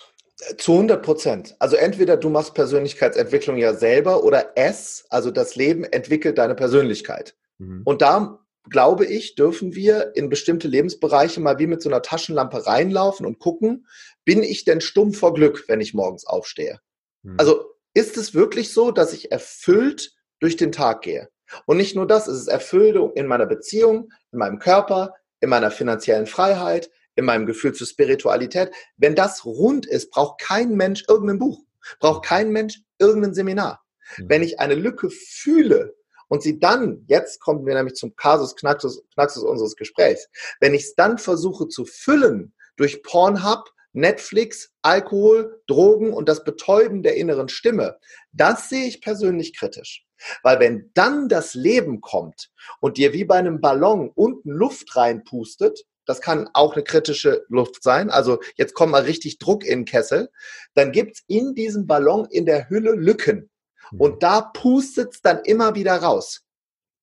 [0.58, 1.56] Zu 100 Prozent.
[1.60, 7.36] Also entweder du machst Persönlichkeitsentwicklung ja selber oder es, also das Leben entwickelt deine Persönlichkeit.
[7.60, 7.82] Mhm.
[7.86, 8.40] Und da
[8.70, 13.40] glaube ich, dürfen wir in bestimmte Lebensbereiche mal wie mit so einer Taschenlampe reinlaufen und
[13.40, 13.88] gucken,
[14.24, 16.80] bin ich denn stumm vor Glück, wenn ich morgens aufstehe?
[17.24, 17.36] Hm.
[17.38, 21.30] Also ist es wirklich so, dass ich erfüllt durch den Tag gehe?
[21.66, 25.72] Und nicht nur das, es ist Erfüllung in meiner Beziehung, in meinem Körper, in meiner
[25.72, 28.72] finanziellen Freiheit, in meinem Gefühl zur Spiritualität.
[28.96, 31.62] Wenn das rund ist, braucht kein Mensch irgendein Buch,
[32.00, 33.84] braucht kein Mensch irgendein Seminar.
[34.16, 34.30] Hm.
[34.30, 35.96] Wenn ich eine Lücke fühle,
[36.32, 40.30] und sie dann, jetzt kommen wir nämlich zum Kasus Knaxus, Knaxus unseres Gesprächs,
[40.62, 47.04] wenn ich es dann versuche zu füllen durch Pornhub, Netflix, Alkohol, Drogen und das Betäuben
[47.04, 47.98] der inneren Stimme,
[48.32, 50.06] das sehe ich persönlich kritisch.
[50.42, 55.84] Weil wenn dann das Leben kommt und dir wie bei einem Ballon unten Luft reinpustet,
[56.06, 59.86] das kann auch eine kritische Luft sein, also jetzt kommt mal richtig Druck in den
[59.86, 60.30] Kessel,
[60.76, 63.51] dann gibt's in diesem Ballon in der Hülle Lücken.
[63.98, 64.20] Und mhm.
[64.20, 66.42] da pustet es dann immer wieder raus.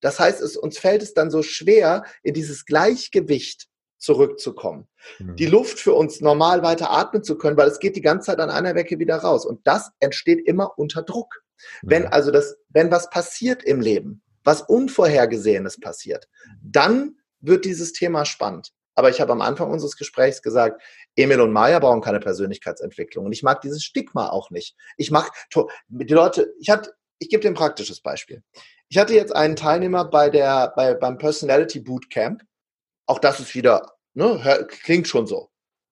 [0.00, 3.68] Das heißt, es, uns fällt es dann so schwer, in dieses Gleichgewicht
[3.98, 4.88] zurückzukommen.
[5.18, 5.36] Mhm.
[5.36, 8.38] Die Luft für uns normal weiter atmen zu können, weil es geht die ganze Zeit
[8.38, 9.44] an einer Wecke wieder raus.
[9.44, 11.42] Und das entsteht immer unter Druck.
[11.82, 11.90] Mhm.
[11.90, 16.28] Wenn also das, wenn was passiert im Leben, was Unvorhergesehenes passiert,
[16.62, 18.72] dann wird dieses Thema spannend.
[18.98, 20.82] Aber ich habe am Anfang unseres Gesprächs gesagt,
[21.14, 23.26] Emil und Maya brauchen keine Persönlichkeitsentwicklung.
[23.26, 24.74] Und ich mag dieses Stigma auch nicht.
[24.96, 25.30] Ich mag
[25.86, 28.42] die Leute, ich hatte, ich gebe dir ein praktisches Beispiel.
[28.88, 32.42] Ich hatte jetzt einen Teilnehmer bei der, bei, beim Personality Bootcamp.
[33.06, 35.48] Auch das ist wieder, ne, klingt schon so.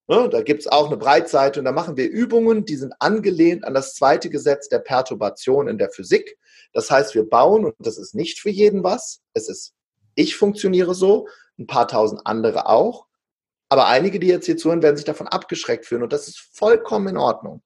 [0.08, 3.74] Ne, da gibt's auch eine Breitseite und da machen wir Übungen, die sind angelehnt an
[3.74, 6.38] das zweite Gesetz der Perturbation in der Physik.
[6.72, 9.74] Das heißt, wir bauen, und das ist nicht für jeden was, es ist,
[10.16, 11.28] ich funktioniere so,
[11.58, 13.06] ein paar tausend andere auch.
[13.68, 17.08] Aber einige, die jetzt hier zuhören, werden sich davon abgeschreckt fühlen und das ist vollkommen
[17.08, 17.62] in Ordnung.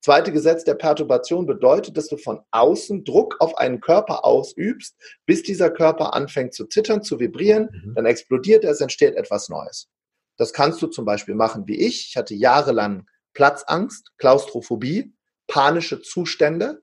[0.00, 5.42] Zweite Gesetz der Perturbation bedeutet, dass du von außen Druck auf einen Körper ausübst, bis
[5.42, 7.94] dieser Körper anfängt zu zittern, zu vibrieren, mhm.
[7.94, 9.88] dann explodiert er, es entsteht etwas Neues.
[10.36, 12.08] Das kannst du zum Beispiel machen wie ich.
[12.08, 15.14] Ich hatte jahrelang Platzangst, Klaustrophobie,
[15.46, 16.82] panische Zustände,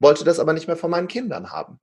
[0.00, 1.80] wollte das aber nicht mehr von meinen Kindern haben.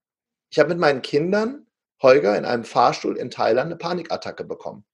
[0.49, 1.66] Ich habe mit meinen Kindern
[2.01, 4.85] Holger in einem Fahrstuhl in Thailand eine Panikattacke bekommen.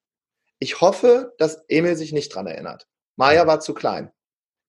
[0.59, 2.87] Ich hoffe, dass Emil sich nicht dran erinnert.
[3.15, 4.11] Maya war zu klein.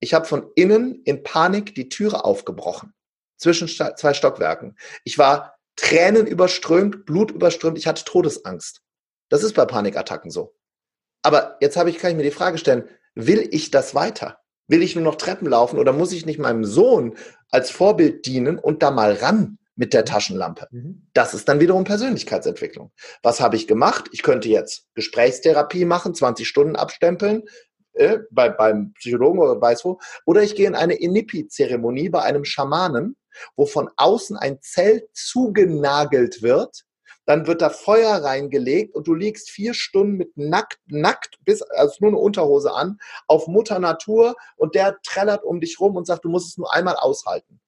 [0.01, 2.93] Ich habe von innen in Panik die Türe aufgebrochen.
[3.37, 4.77] Zwischen zwei Stockwerken.
[5.05, 7.79] Ich war tränenüberströmt, blutüberströmt.
[7.79, 8.83] Ich hatte Todesangst.
[9.29, 10.55] Das ist bei Panikattacken so.
[11.23, 14.39] Aber jetzt habe ich, kann ich mir die Frage stellen, will ich das weiter?
[14.67, 17.17] Will ich nur noch Treppen laufen oder muss ich nicht meinem Sohn
[17.51, 20.05] als Vorbild dienen und da mal ran mit der.
[20.05, 20.69] Taschenlampe?
[20.71, 21.07] Mhm.
[21.15, 22.93] Das ist dann wiederum Persönlichkeitsentwicklung.
[23.23, 24.09] Was habe ich gemacht?
[24.13, 27.45] Ich könnte jetzt Gesprächstherapie machen, 20 Stunden abstempeln,
[27.95, 32.45] äh, bei, beim Psychologen oder weiß wo, oder ich gehe in eine Inipi-Zeremonie bei einem
[32.45, 33.17] Schamanen,
[33.57, 36.85] wo von außen ein Zelt zugenagelt wird,
[37.27, 41.97] dann wird da Feuer reingelegt und du liegst vier Stunden mit nackt, nackt, bis, also
[42.01, 42.99] nur eine Unterhose an,
[43.29, 46.73] auf Mutter Natur und der trällert um dich rum und sagt, du musst es nur
[46.75, 47.61] einmal aushalten.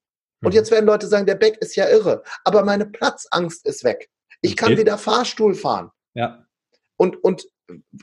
[0.46, 4.08] Und jetzt werden Leute sagen, der Beck ist ja irre, aber meine Platzangst ist weg.
[4.42, 4.60] Ich okay.
[4.60, 5.90] kann wieder Fahrstuhl fahren.
[6.14, 6.46] Ja.
[6.96, 7.48] Und, und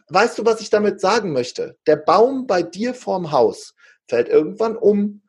[0.10, 1.78] weißt du, was ich damit sagen möchte?
[1.88, 3.76] Der Baum bei dir vorm Haus
[4.10, 5.22] fällt irgendwann um,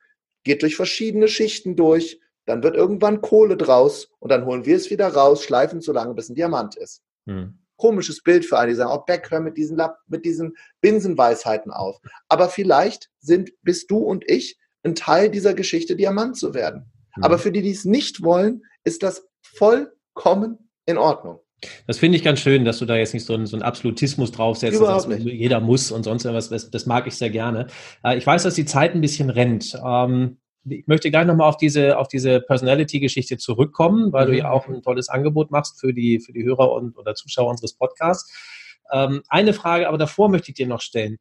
[0.43, 4.91] geht durch verschiedene Schichten durch, dann wird irgendwann Kohle draus und dann holen wir es
[4.91, 7.01] wieder raus, schleifen so lange, bis ein Diamant ist.
[7.29, 7.61] Hm.
[7.77, 12.01] Komisches Bild für alle, die sagen, oh Beck, hör mit diesen, mit diesen Binsenweisheiten auf.
[12.27, 16.91] Aber vielleicht sind, bist du und ich ein Teil dieser Geschichte, Diamant zu werden.
[17.15, 17.25] Hm.
[17.25, 21.41] Aber für die, die es nicht wollen, ist das vollkommen in Ordnung.
[21.87, 24.33] Das finde ich ganz schön, dass du da jetzt nicht so einen, so einen Absolutismus
[24.33, 26.49] draufsetzt, dass jeder muss und sonst irgendwas.
[26.51, 27.69] Das, das mag ich sehr gerne.
[28.05, 29.79] Äh, ich weiß, dass die Zeit ein bisschen rennt.
[29.85, 34.31] Ähm, ich möchte gleich nochmal auf diese, auf diese Personality-Geschichte zurückkommen, weil mhm.
[34.31, 37.51] du ja auch ein tolles Angebot machst für die, für die Hörer und oder Zuschauer
[37.51, 38.33] unseres Podcasts.
[38.93, 41.19] Ähm, eine Frage aber davor möchte ich dir noch stellen.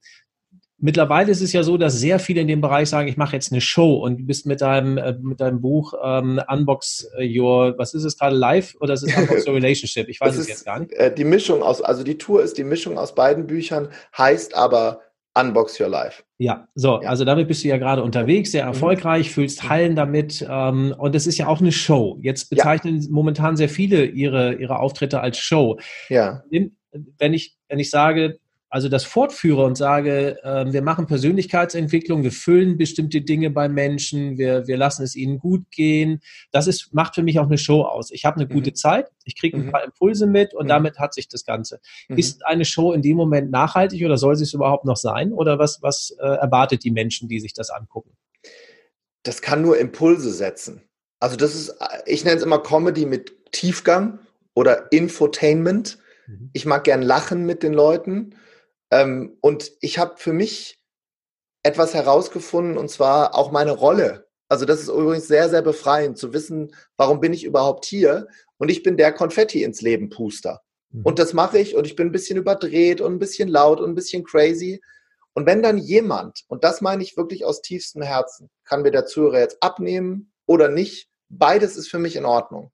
[0.86, 3.54] Mittlerweile ist es ja so, dass sehr viele in dem Bereich sagen, ich mache jetzt
[3.54, 7.94] eine Show und du bist mit deinem, äh, mit deinem Buch ähm, Unbox Your, was
[7.94, 10.10] ist es gerade, Live oder ist es Unbox Your Relationship?
[10.10, 10.92] Ich weiß es jetzt gar nicht.
[10.92, 15.00] Äh, die Mischung aus, also die Tour ist die Mischung aus beiden Büchern, heißt aber
[15.40, 16.24] Unbox Your Life.
[16.38, 17.08] Ja, so, ja.
[17.08, 18.74] also damit bist du ja gerade unterwegs, sehr mhm.
[18.74, 19.32] erfolgreich, mhm.
[19.32, 22.20] füllst Hallen damit ähm, und es ist ja auch eine Show.
[22.22, 23.08] Jetzt bezeichnen ja.
[23.10, 25.80] momentan sehr viele ihre, ihre Auftritte als Show.
[26.10, 26.44] Ja.
[26.52, 28.38] Wenn ich, wenn ich sage,
[28.74, 34.40] also das fortführe und sage, äh, wir machen Persönlichkeitsentwicklung, wir füllen bestimmte Dinge bei Menschen,
[34.40, 36.22] wir, wir lassen es ihnen gut gehen.
[36.52, 38.10] Das ist, macht für mich auch eine Show aus.
[38.10, 38.76] Ich habe eine gute mhm.
[38.76, 39.72] Zeit, ich kriege ein mhm.
[39.72, 40.70] paar Impulse mit und mhm.
[40.70, 41.82] damit hat sich das Ganze.
[42.10, 42.18] Mhm.
[42.18, 45.34] Ist eine Show in dem Moment nachhaltig oder soll sie es überhaupt noch sein?
[45.34, 48.18] Oder was, was äh, erwartet die Menschen, die sich das angucken?
[49.22, 50.82] Das kann nur Impulse setzen.
[51.20, 51.76] Also das ist,
[52.08, 54.18] ich nenne es immer Comedy mit Tiefgang
[54.56, 56.00] oder Infotainment.
[56.26, 56.50] Mhm.
[56.54, 58.34] Ich mag gern lachen mit den Leuten.
[58.92, 60.80] Ähm, und ich habe für mich
[61.64, 64.28] etwas herausgefunden, und zwar auch meine Rolle.
[64.50, 68.28] Also das ist übrigens sehr, sehr befreiend zu wissen, warum bin ich überhaupt hier?
[68.58, 70.62] Und ich bin der Konfetti ins Leben Puster.
[70.92, 71.04] Mhm.
[71.04, 73.92] Und das mache ich und ich bin ein bisschen überdreht und ein bisschen laut und
[73.92, 74.82] ein bisschen crazy.
[75.34, 79.06] Und wenn dann jemand, und das meine ich wirklich aus tiefstem Herzen, kann mir der
[79.06, 82.72] Zuhörer jetzt abnehmen oder nicht, beides ist für mich in Ordnung.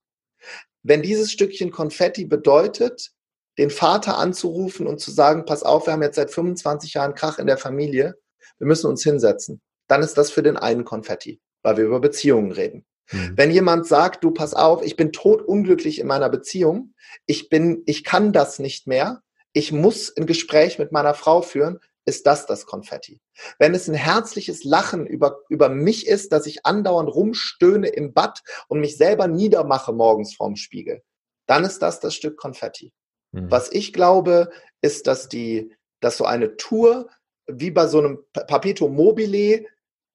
[0.84, 3.12] Wenn dieses Stückchen Konfetti bedeutet,
[3.60, 7.39] den Vater anzurufen und zu sagen, pass auf, wir haben jetzt seit 25 Jahren Krach
[7.39, 8.16] in der Familie
[8.57, 9.62] Wir müssen uns hinsetzen.
[9.88, 12.86] Dann ist das für den einen Konfetti, weil wir über Beziehungen reden.
[13.12, 13.34] Mhm.
[13.36, 16.93] Wenn jemand sagt, du pass auf, ich bin totunglücklich in meiner Beziehung,
[17.26, 21.80] ich bin, ich kann das nicht mehr, ich muss ein Gespräch mit meiner Frau führen,
[22.05, 23.20] ist das das Konfetti.
[23.57, 28.41] Wenn es ein herzliches Lachen über, über mich ist, dass ich andauernd rumstöhne im Bad
[28.70, 31.01] und mich selber niedermache morgens vorm Spiegel,
[31.45, 32.93] dann ist das das Stück Konfetti.
[33.32, 33.52] Mhm.
[33.52, 34.52] Was ich glaube,
[34.82, 37.10] ist, dass die, dass so eine Tour
[37.48, 39.66] wie bei so einem Papito Mobile,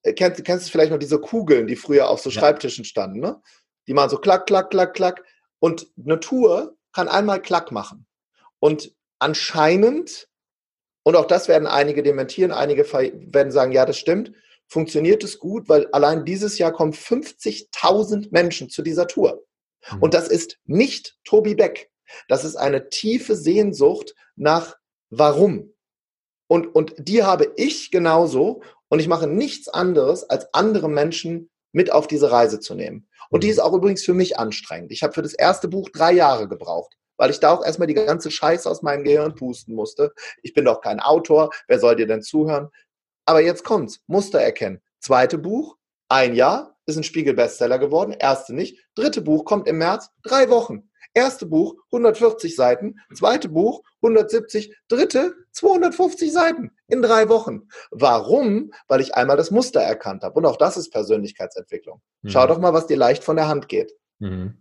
[0.03, 2.41] äh, kennst, kennst du vielleicht noch diese Kugeln, die früher auf so ja.
[2.41, 3.41] Schreibtischen standen, ne?
[3.87, 5.25] Die machen so klack, klack, klack, klack.
[5.59, 8.07] Und eine Tour kann einmal klack machen.
[8.61, 10.29] Und anscheinend
[11.05, 14.33] und auch das werden einige dementieren, einige werden sagen, ja, das stimmt.
[14.67, 19.45] Funktioniert es gut, weil allein dieses Jahr kommen 50.000 Menschen zu dieser Tour.
[19.93, 20.03] Mhm.
[20.03, 21.91] Und das ist nicht Tobi Beck.
[22.29, 24.77] Das ist eine tiefe Sehnsucht nach
[25.11, 25.75] Warum.
[26.47, 28.63] Und, und die habe ich genauso.
[28.89, 33.09] Und ich mache nichts anderes, als andere Menschen mit auf diese Reise zu nehmen.
[33.31, 33.53] Und die mhm.
[33.53, 34.93] ist auch übrigens für mich anstrengend.
[34.93, 37.95] Ich habe für das erste Buch drei Jahre gebraucht weil ich da auch erstmal die
[37.95, 40.13] ganze Scheiße aus meinem Gehirn pusten musste.
[40.43, 42.71] Ich bin doch kein Autor, wer soll dir denn zuhören?
[43.27, 44.83] Aber jetzt kommt's, Muster erkennen.
[45.01, 45.77] Zweite Buch,
[46.09, 48.79] ein Jahr, ist ein Spiegel-Bestseller geworden, erste nicht.
[48.95, 50.91] Dritte Buch kommt im März, drei Wochen.
[51.15, 57.69] Erste Buch 140 Seiten, zweite Buch 170, dritte 250 Seiten in drei Wochen.
[57.91, 58.73] Warum?
[58.89, 60.35] Weil ich einmal das Muster erkannt habe.
[60.35, 62.03] Und auch das ist Persönlichkeitsentwicklung.
[62.23, 62.29] Mhm.
[62.29, 63.93] Schau doch mal, was dir leicht von der Hand geht.
[64.19, 64.59] Mhm.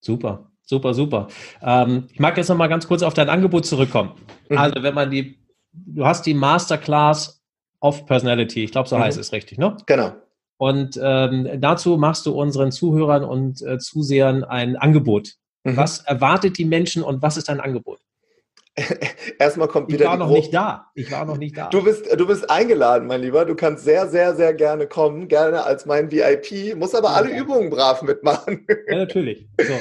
[0.00, 0.50] Super.
[0.66, 1.28] Super, super.
[1.62, 4.14] Ähm, ich mag jetzt noch mal ganz kurz auf dein Angebot zurückkommen.
[4.48, 4.58] Mhm.
[4.58, 5.38] Also, wenn man die,
[5.72, 7.42] du hast die Masterclass
[7.80, 9.02] of Personality, ich glaube, so mhm.
[9.02, 9.76] heißt es richtig, ne?
[9.86, 10.14] Genau.
[10.56, 15.34] Und ähm, dazu machst du unseren Zuhörern und äh, Zusehern ein Angebot.
[15.64, 15.76] Mhm.
[15.76, 18.00] Was erwartet die Menschen und was ist dein Angebot?
[19.38, 20.04] Erstmal kommt wieder.
[20.04, 20.90] Ich war noch nicht da.
[20.94, 21.68] Ich war noch nicht da.
[21.68, 23.44] Du bist, du bist eingeladen, mein Lieber.
[23.44, 25.28] Du kannst sehr, sehr, sehr gerne kommen.
[25.28, 26.76] Gerne als mein VIP.
[26.76, 28.66] Muss aber alle Übungen brav mitmachen.
[28.88, 29.46] Ja, natürlich.
[29.58, 29.74] So.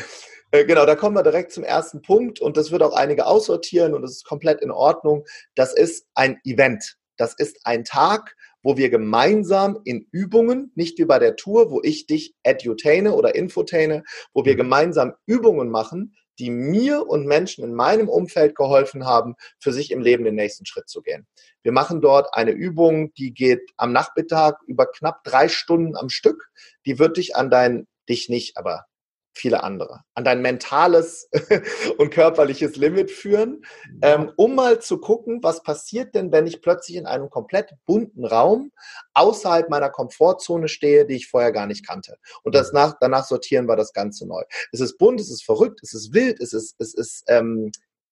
[0.51, 3.93] Äh, genau, da kommen wir direkt zum ersten Punkt und das wird auch einige aussortieren
[3.93, 5.25] und das ist komplett in Ordnung.
[5.55, 6.97] Das ist ein Event.
[7.17, 11.82] Das ist ein Tag, wo wir gemeinsam in Übungen, nicht wie bei der Tour, wo
[11.84, 14.03] ich dich edutaine oder infotaine,
[14.34, 14.57] wo wir mhm.
[14.57, 20.01] gemeinsam Übungen machen, die mir und Menschen in meinem Umfeld geholfen haben, für sich im
[20.01, 21.28] Leben den nächsten Schritt zu gehen.
[21.61, 26.49] Wir machen dort eine Übung, die geht am Nachmittag über knapp drei Stunden am Stück.
[26.86, 28.86] Die wird dich an dein, dich nicht, aber
[29.34, 31.29] viele andere, an dein mentales
[31.97, 33.65] und körperliches Limit führen,
[34.01, 38.25] ähm, um mal zu gucken, was passiert denn, wenn ich plötzlich in einem komplett bunten
[38.25, 38.71] Raum
[39.13, 42.17] außerhalb meiner Komfortzone stehe, die ich vorher gar nicht kannte.
[42.43, 42.79] Und das mhm.
[42.79, 44.43] nach, danach sortieren wir das Ganze neu.
[44.71, 47.71] Es ist bunt, es ist verrückt, es ist wild, es ist, es ist ähm,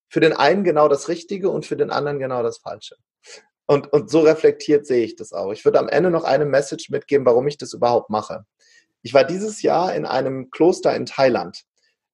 [0.09, 2.95] für den einen genau das Richtige und für den anderen genau das Falsche.
[3.67, 5.51] Und, und so reflektiert sehe ich das auch.
[5.51, 8.45] Ich würde am Ende noch eine Message mitgeben, warum ich das überhaupt mache.
[9.01, 11.63] Ich war dieses Jahr in einem Kloster in Thailand,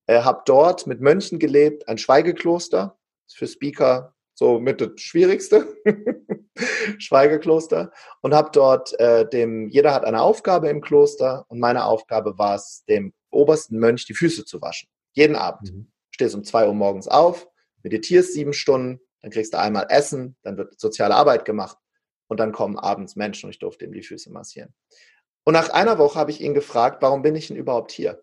[0.08, 2.98] äh, habe dort mit Mönchen gelebt, ein Schweigekloster,
[3.30, 5.68] für Speaker so mit das Schwierigste,
[7.00, 12.38] Schweigekloster, und habe dort äh, dem, jeder hat eine Aufgabe im Kloster und meine Aufgabe
[12.38, 14.90] war es, dem obersten Mönch die Füße zu waschen.
[15.14, 15.74] Jeden Abend.
[15.74, 15.92] Mhm.
[16.12, 17.48] Stehst um zwei Uhr morgens auf,
[17.82, 21.78] meditierst sieben Stunden, dann kriegst du einmal Essen, dann wird soziale Arbeit gemacht
[22.28, 24.74] und dann kommen abends Menschen und ich durfte ihm die Füße massieren.
[25.48, 28.22] Und nach einer Woche habe ich ihn gefragt, warum bin ich denn überhaupt hier?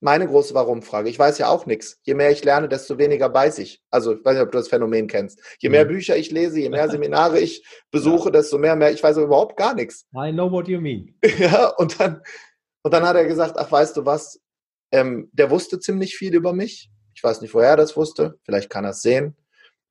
[0.00, 1.10] Meine große Warum-Frage.
[1.10, 2.00] Ich weiß ja auch nichts.
[2.02, 3.82] Je mehr ich lerne, desto weniger weiß ich.
[3.90, 5.38] Also, ich weiß nicht, ob du das Phänomen kennst.
[5.58, 5.88] Je mehr mhm.
[5.88, 8.90] Bücher ich lese, je mehr Seminare ich besuche, desto mehr, mehr.
[8.90, 10.06] Ich weiß überhaupt gar nichts.
[10.14, 11.14] I know what you mean.
[11.38, 12.22] Ja, und dann,
[12.82, 14.40] und dann hat er gesagt, ach, weißt du was?
[14.92, 16.90] Ähm, der wusste ziemlich viel über mich.
[17.14, 18.38] Ich weiß nicht, woher er das wusste.
[18.44, 19.36] Vielleicht kann er es sehen.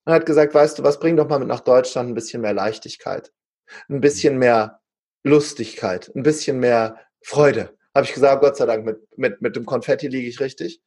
[0.05, 2.41] Und er hat gesagt, weißt du was, bring doch mal mit nach Deutschland ein bisschen
[2.41, 3.31] mehr Leichtigkeit.
[3.87, 4.81] Ein bisschen mehr
[5.25, 7.71] Lustigkeit, ein bisschen mehr Freude.
[7.95, 10.81] Habe ich gesagt, Gott sei Dank, mit, mit, mit dem Konfetti liege ich richtig.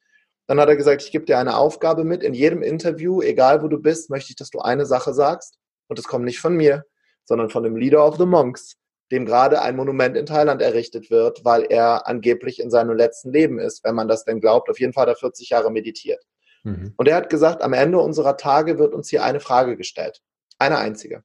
[0.46, 2.22] Dann hat er gesagt, ich gebe dir eine Aufgabe mit.
[2.22, 5.58] In jedem Interview, egal wo du bist, möchte ich, dass du eine Sache sagst.
[5.88, 6.84] Und es kommt nicht von mir,
[7.24, 8.76] sondern von dem Leader of the Monks,
[9.10, 13.58] dem gerade ein Monument in Thailand errichtet wird, weil er angeblich in seinem letzten Leben
[13.58, 14.70] ist, wenn man das denn glaubt.
[14.70, 16.22] Auf jeden Fall hat er 40 Jahre meditiert.
[16.62, 16.94] Mhm.
[16.96, 20.22] Und er hat gesagt, am Ende unserer Tage wird uns hier eine Frage gestellt.
[20.58, 21.24] Eine einzige.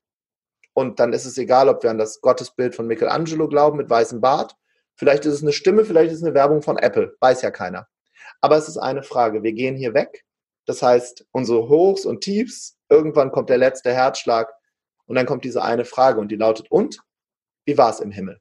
[0.73, 4.21] Und dann ist es egal, ob wir an das Gottesbild von Michelangelo glauben mit weißem
[4.21, 4.55] Bart.
[4.95, 7.15] Vielleicht ist es eine Stimme, vielleicht ist es eine Werbung von Apple.
[7.19, 7.87] Weiß ja keiner.
[8.41, 9.43] Aber es ist eine Frage.
[9.43, 10.25] Wir gehen hier weg.
[10.65, 14.51] Das heißt, unsere Hochs und Tiefs, irgendwann kommt der letzte Herzschlag
[15.05, 16.99] und dann kommt diese eine Frage und die lautet, und?
[17.65, 18.39] Wie war es im Himmel?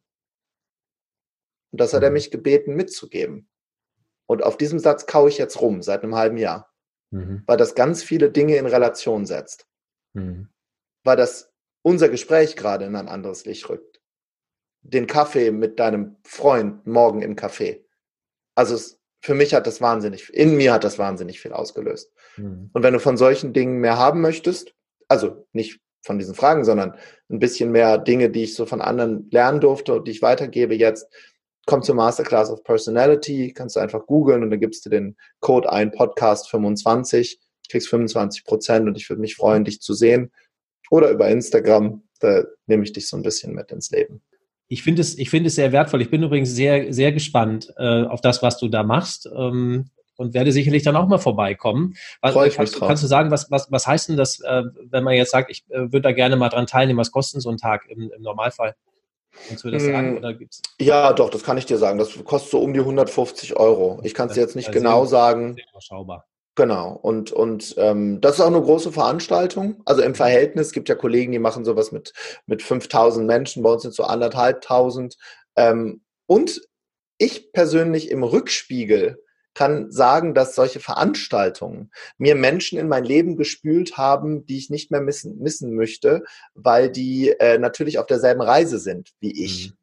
[1.70, 2.14] Und das hat er mhm.
[2.14, 3.48] mich gebeten mitzugeben.
[4.26, 6.70] Und auf diesem Satz kaue ich jetzt rum seit einem halben Jahr,
[7.10, 7.42] mhm.
[7.46, 9.66] weil das ganz viele Dinge in Relation setzt.
[10.12, 10.48] Mhm.
[11.04, 11.51] Weil das
[11.82, 14.00] unser Gespräch gerade in ein anderes Licht rückt.
[14.82, 17.80] Den Kaffee mit deinem Freund morgen im Café.
[18.54, 22.12] Also es, für mich hat das wahnsinnig, in mir hat das wahnsinnig viel ausgelöst.
[22.36, 22.70] Mhm.
[22.72, 24.74] Und wenn du von solchen Dingen mehr haben möchtest,
[25.08, 26.96] also nicht von diesen Fragen, sondern
[27.28, 30.74] ein bisschen mehr Dinge, die ich so von anderen lernen durfte und die ich weitergebe
[30.74, 31.06] jetzt,
[31.66, 35.70] komm zur Masterclass of Personality, kannst du einfach googeln und dann gibst du den Code
[35.70, 37.38] ein, Podcast 25,
[37.70, 40.32] kriegst 25 Prozent und ich würde mich freuen, dich zu sehen.
[40.90, 44.22] Oder über Instagram, da nehme ich dich so ein bisschen mit ins Leben.
[44.68, 46.00] Ich finde es, ich finde es sehr wertvoll.
[46.00, 49.28] Ich bin übrigens sehr, sehr gespannt äh, auf das, was du da machst.
[49.34, 51.94] Ähm, und werde sicherlich dann auch mal vorbeikommen.
[52.20, 54.62] Was, Freu ich kannst, mich kannst du sagen, was, was, was heißt denn das, äh,
[54.90, 57.50] wenn man jetzt sagt, ich äh, würde da gerne mal dran teilnehmen, was kostet so
[57.50, 58.74] ein Tag im, im Normalfall?
[59.48, 60.10] Kannst du das sagen?
[60.10, 60.16] Hm.
[60.18, 60.60] Oder gibt's?
[60.80, 61.98] Ja, doch, das kann ich dir sagen.
[61.98, 64.00] Das kostet so um die 150 Euro.
[64.02, 65.54] Ich kann es dir jetzt nicht genau sagen.
[65.54, 66.26] Sehr überschaubar.
[66.54, 69.80] Genau, und, und ähm, das ist auch eine große Veranstaltung.
[69.86, 72.12] Also im Verhältnis gibt ja Kollegen, die machen sowas mit,
[72.44, 75.16] mit 5000 Menschen, bei uns sind so anderthalbtausend.
[75.56, 76.60] Ähm, und
[77.16, 79.22] ich persönlich im Rückspiegel
[79.54, 84.90] kann sagen, dass solche Veranstaltungen mir Menschen in mein Leben gespült haben, die ich nicht
[84.90, 86.24] mehr missen, missen möchte,
[86.54, 89.70] weil die äh, natürlich auf derselben Reise sind wie ich.
[89.70, 89.76] Mhm.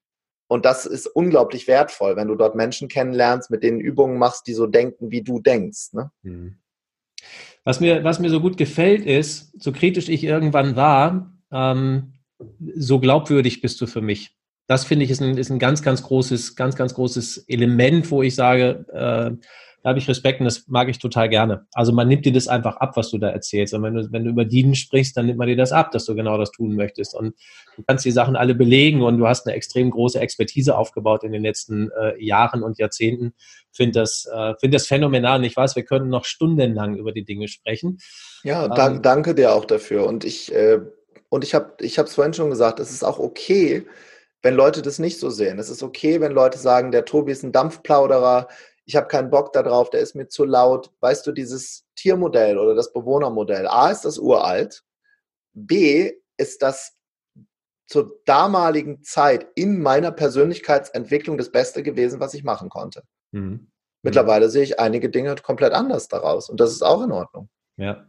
[0.47, 4.53] Und das ist unglaublich wertvoll, wenn du dort Menschen kennenlernst, mit denen Übungen machst, die
[4.53, 5.93] so denken, wie du denkst.
[5.93, 6.11] Ne?
[6.23, 6.58] Mhm.
[7.63, 12.13] Was, mir, was mir so gut gefällt, ist, so kritisch ich irgendwann war, ähm,
[12.75, 14.35] so glaubwürdig bist du für mich.
[14.67, 18.21] Das finde ich ist ein, ist ein ganz, ganz großes, ganz, ganz großes Element, wo
[18.21, 19.45] ich sage, äh,
[19.81, 21.65] da habe ich Respekt und das mag ich total gerne.
[21.73, 23.73] Also man nimmt dir das einfach ab, was du da erzählst.
[23.73, 26.05] Und wenn du, wenn du über Dienen sprichst, dann nimmt man dir das ab, dass
[26.05, 27.15] du genau das tun möchtest.
[27.15, 27.33] Und
[27.77, 31.31] du kannst die Sachen alle belegen und du hast eine extrem große Expertise aufgebaut in
[31.31, 33.33] den letzten äh, Jahren und Jahrzehnten.
[33.71, 35.39] Finde das, äh, finde das phänomenal.
[35.39, 37.99] Und ich weiß, wir können noch stundenlang über die Dinge sprechen.
[38.43, 40.05] Ja, ähm, danke dir auch dafür.
[40.07, 40.79] Und ich, äh,
[41.29, 43.85] und ich habe ich es vorhin schon gesagt, es ist auch okay,
[44.41, 45.59] wenn Leute das nicht so sehen.
[45.59, 48.47] Es ist okay, wenn Leute sagen, der Tobi ist ein Dampfplauderer,
[48.89, 50.89] ich habe keinen Bock darauf, der ist mir zu laut.
[50.99, 54.81] Weißt du, dieses Tiermodell oder das Bewohnermodell, A ist das uralt,
[55.53, 56.97] B ist das
[57.85, 63.03] zur damaligen Zeit in meiner Persönlichkeitsentwicklung das Beste gewesen, was ich machen konnte.
[63.29, 63.69] Mhm.
[64.01, 64.51] Mittlerweile mhm.
[64.51, 67.47] sehe ich einige Dinge komplett anders daraus und das ist auch in Ordnung.
[67.77, 68.07] Ja,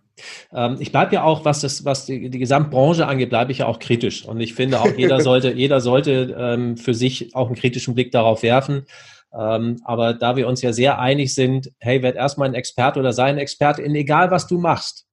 [0.50, 3.66] ähm, ich bleibe ja auch, was das, was die, die Gesamtbranche angeht, bleibe ich ja
[3.66, 4.24] auch kritisch.
[4.24, 8.12] Und ich finde auch, jeder sollte, jeder sollte ähm, für sich auch einen kritischen Blick
[8.12, 8.86] darauf werfen.
[9.32, 13.12] Ähm, aber da wir uns ja sehr einig sind, hey, werd erstmal ein Experte oder
[13.12, 15.06] sei ein Experte in egal was du machst,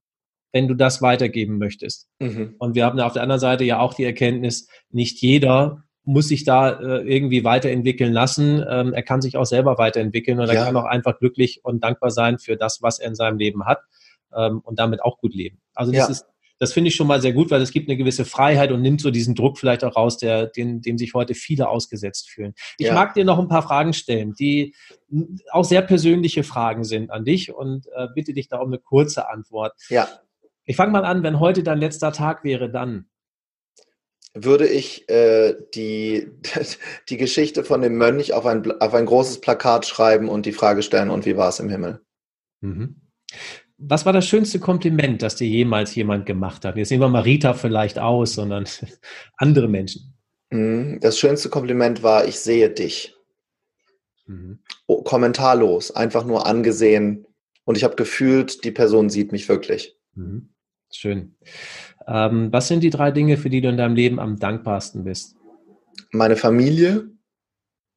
[0.52, 2.08] wenn du das weitergeben möchtest.
[2.20, 2.56] Mhm.
[2.58, 6.46] Und wir haben auf der anderen Seite ja auch die Erkenntnis, nicht jeder muss sich
[6.46, 8.66] da äh, irgendwie weiterentwickeln lassen.
[8.68, 10.54] Ähm, er kann sich auch selber weiterentwickeln und ja.
[10.54, 13.66] er kann auch einfach glücklich und dankbar sein für das, was er in seinem Leben
[13.66, 13.82] hat
[14.34, 15.60] ähm, und damit auch gut leben.
[15.76, 16.08] Also das ja.
[16.10, 16.26] ist,
[16.60, 19.02] das finde ich schon mal sehr gut, weil es gibt eine gewisse Freiheit und nimmt
[19.02, 22.54] so diesen Druck vielleicht auch raus, der, den, dem sich heute viele ausgesetzt fühlen.
[22.78, 22.94] Ich ja.
[22.94, 24.76] mag dir noch ein paar Fragen stellen, die
[25.52, 29.30] auch sehr persönliche Fragen sind an dich und äh, bitte dich da um eine kurze
[29.30, 29.74] Antwort.
[29.90, 30.08] Ja.
[30.66, 33.08] Ich fange mal an, wenn heute dein letzter Tag wäre, dann
[34.34, 36.28] würde ich äh, die,
[37.10, 40.84] die Geschichte von dem Mönch auf ein, auf ein großes Plakat schreiben und die Frage
[40.84, 42.02] stellen, und wie war es im Himmel?
[42.62, 43.02] Mhm.
[43.78, 46.78] Was war das schönste Kompliment, das dir jemals jemand gemacht hat?
[46.78, 48.66] Jetzt nehmen wir mal Rita vielleicht aus, sondern
[49.38, 50.18] andere Menschen.
[50.50, 51.00] Mhm.
[51.02, 53.16] Das schönste Kompliment war, ich sehe dich.
[54.26, 54.60] Mhm.
[54.88, 57.28] Oh, kommentarlos, einfach nur angesehen.
[57.66, 59.96] Und ich habe gefühlt, die Person sieht mich wirklich.
[60.16, 60.50] Mhm.
[60.92, 61.36] Schön.
[62.08, 65.36] Ähm, was sind die drei Dinge, für die du in deinem Leben am dankbarsten bist?
[66.12, 67.10] Meine Familie,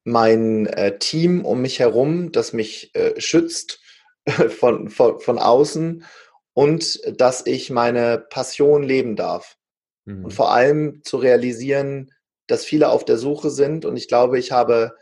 [0.03, 3.80] mein äh, Team um mich herum, das mich äh, schützt
[4.59, 6.05] von, von, von außen
[6.53, 9.57] und dass ich meine Passion leben darf.
[10.05, 10.25] Mhm.
[10.25, 12.11] Und vor allem zu realisieren,
[12.47, 14.93] dass viele auf der Suche sind und ich glaube, ich habe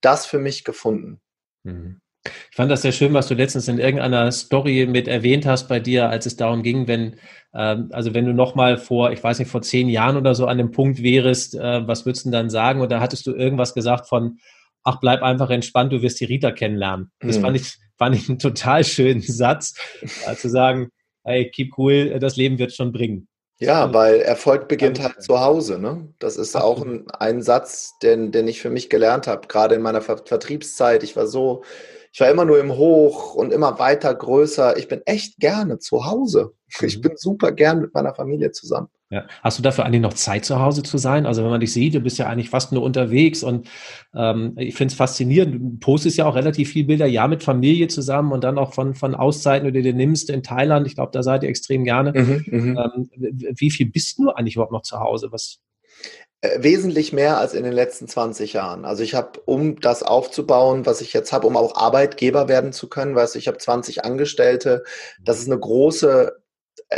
[0.00, 1.20] das für mich gefunden.
[1.62, 2.00] Mhm.
[2.50, 5.78] Ich fand das sehr schön, was du letztens in irgendeiner Story mit erwähnt hast bei
[5.78, 7.16] dir, als es darum ging, wenn,
[7.52, 10.56] ähm, also wenn du nochmal vor, ich weiß nicht, vor zehn Jahren oder so an
[10.56, 12.80] dem Punkt wärst, äh, was würdest du denn dann sagen?
[12.80, 14.38] Und da hattest du irgendwas gesagt von,
[14.84, 17.10] ach, bleib einfach entspannt, du wirst die Rita kennenlernen.
[17.20, 17.42] Das mhm.
[17.42, 19.74] fand ich, fand ich einen total schönen Satz,
[20.26, 20.90] äh, zu sagen,
[21.24, 23.28] hey, keep cool, das Leben wird schon bringen.
[23.58, 25.78] Ja, weil Erfolg beginnt halt zu Hause.
[25.78, 26.12] Ne?
[26.18, 29.82] Das ist auch ein, ein Satz, den, den ich für mich gelernt habe, gerade in
[29.82, 31.02] meiner Ver Vertriebszeit.
[31.04, 31.62] Ich war so,
[32.12, 34.76] ich war immer nur im Hoch und immer weiter größer.
[34.76, 36.52] Ich bin echt gerne zu Hause.
[36.80, 37.02] Ich mhm.
[37.02, 38.88] bin super gern mit meiner Familie zusammen.
[39.14, 39.28] Ja.
[39.44, 41.24] Hast du dafür eigentlich noch Zeit zu Hause zu sein?
[41.24, 43.68] Also wenn man dich sieht, du bist ja eigentlich fast nur unterwegs und
[44.12, 45.54] ähm, ich finde es faszinierend.
[45.54, 48.96] Du postest ja auch relativ viele Bilder, ja, mit Familie zusammen und dann auch von,
[48.96, 50.88] von Auszeiten, die du dir nimmst in Thailand.
[50.88, 52.12] Ich glaube, da seid ihr extrem gerne.
[52.12, 52.78] Mhm, mhm.
[52.78, 53.08] ähm,
[53.56, 55.28] wie viel bist du eigentlich überhaupt noch zu Hause?
[55.30, 55.60] Was,
[56.40, 58.84] äh, wesentlich mehr als in den letzten 20 Jahren.
[58.84, 62.88] Also ich habe, um das aufzubauen, was ich jetzt habe, um auch Arbeitgeber werden zu
[62.88, 64.82] können, weißt du, ich habe 20 Angestellte.
[65.22, 66.32] Das ist eine große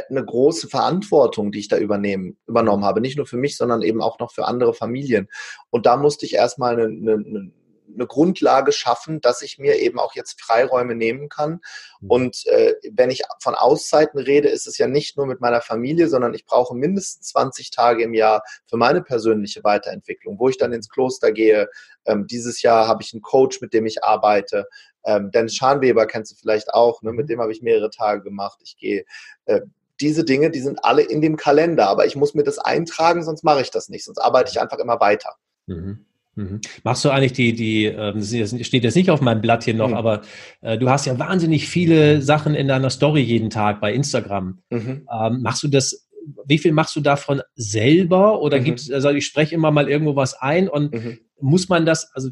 [0.08, 3.00] eine große Verantwortung, die ich da übernehmen, übernommen habe.
[3.00, 5.28] Nicht nur für mich, sondern eben auch noch für andere Familien.
[5.70, 7.52] Und da musste ich erstmal eine, eine,
[7.94, 11.60] eine Grundlage schaffen, dass ich mir eben auch jetzt Freiräume nehmen kann.
[12.00, 12.10] Mhm.
[12.10, 16.08] Und äh, wenn ich von Auszeiten rede, ist es ja nicht nur mit meiner Familie,
[16.08, 20.72] sondern ich brauche mindestens 20 Tage im Jahr für meine persönliche Weiterentwicklung, wo ich dann
[20.72, 21.68] ins Kloster gehe.
[22.04, 24.66] Ähm, dieses Jahr habe ich einen Coach, mit dem ich arbeite.
[25.06, 27.12] Ähm, Dennis Schanweber kennst du vielleicht auch, ne?
[27.12, 27.28] mit mhm.
[27.28, 28.58] dem habe ich mehrere Tage gemacht.
[28.62, 29.04] Ich gehe
[29.46, 29.60] äh,
[30.00, 33.44] diese Dinge, die sind alle in dem Kalender, aber ich muss mir das eintragen, sonst
[33.44, 35.30] mache ich das nicht, sonst arbeite ich einfach immer weiter.
[35.66, 36.04] Mhm.
[36.34, 36.60] Mhm.
[36.84, 39.88] Machst du eigentlich die, die, äh, das steht jetzt nicht auf meinem Blatt hier noch,
[39.88, 39.94] mhm.
[39.94, 40.22] aber
[40.60, 44.58] äh, du hast ja wahnsinnig viele Sachen in deiner Story jeden Tag bei Instagram.
[44.68, 45.08] Mhm.
[45.10, 46.06] Ähm, machst du das,
[46.44, 48.64] wie viel machst du davon selber oder mhm.
[48.64, 51.18] gibt also ich spreche immer mal irgendwo was ein und mhm.
[51.40, 52.30] muss man das, also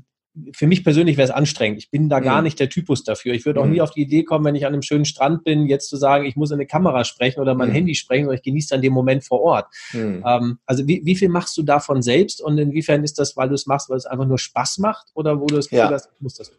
[0.52, 1.78] für mich persönlich wäre es anstrengend.
[1.78, 2.44] Ich bin da gar mhm.
[2.44, 3.34] nicht der Typus dafür.
[3.34, 3.72] Ich würde auch mhm.
[3.72, 6.24] nie auf die Idee kommen, wenn ich an einem schönen Strand bin, jetzt zu sagen,
[6.24, 7.74] ich muss in eine Kamera sprechen oder mein mhm.
[7.74, 9.66] Handy sprechen, sondern ich genieße dann den Moment vor Ort.
[9.92, 10.24] Mhm.
[10.26, 13.54] Ähm, also wie, wie viel machst du davon selbst und inwiefern ist das, weil du
[13.54, 15.88] es machst, weil es einfach nur Spaß macht oder wo du es ja.
[15.88, 16.50] hast, muss das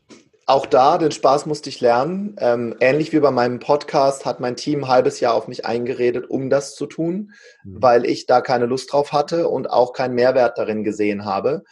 [0.47, 2.36] auch da, den Spaß musste ich lernen.
[2.39, 6.30] Ähm, ähnlich wie bei meinem Podcast hat mein Team ein halbes Jahr auf mich eingeredet,
[6.30, 7.32] um das zu tun,
[7.63, 7.82] mhm.
[7.82, 11.63] weil ich da keine Lust drauf hatte und auch keinen Mehrwert darin gesehen habe.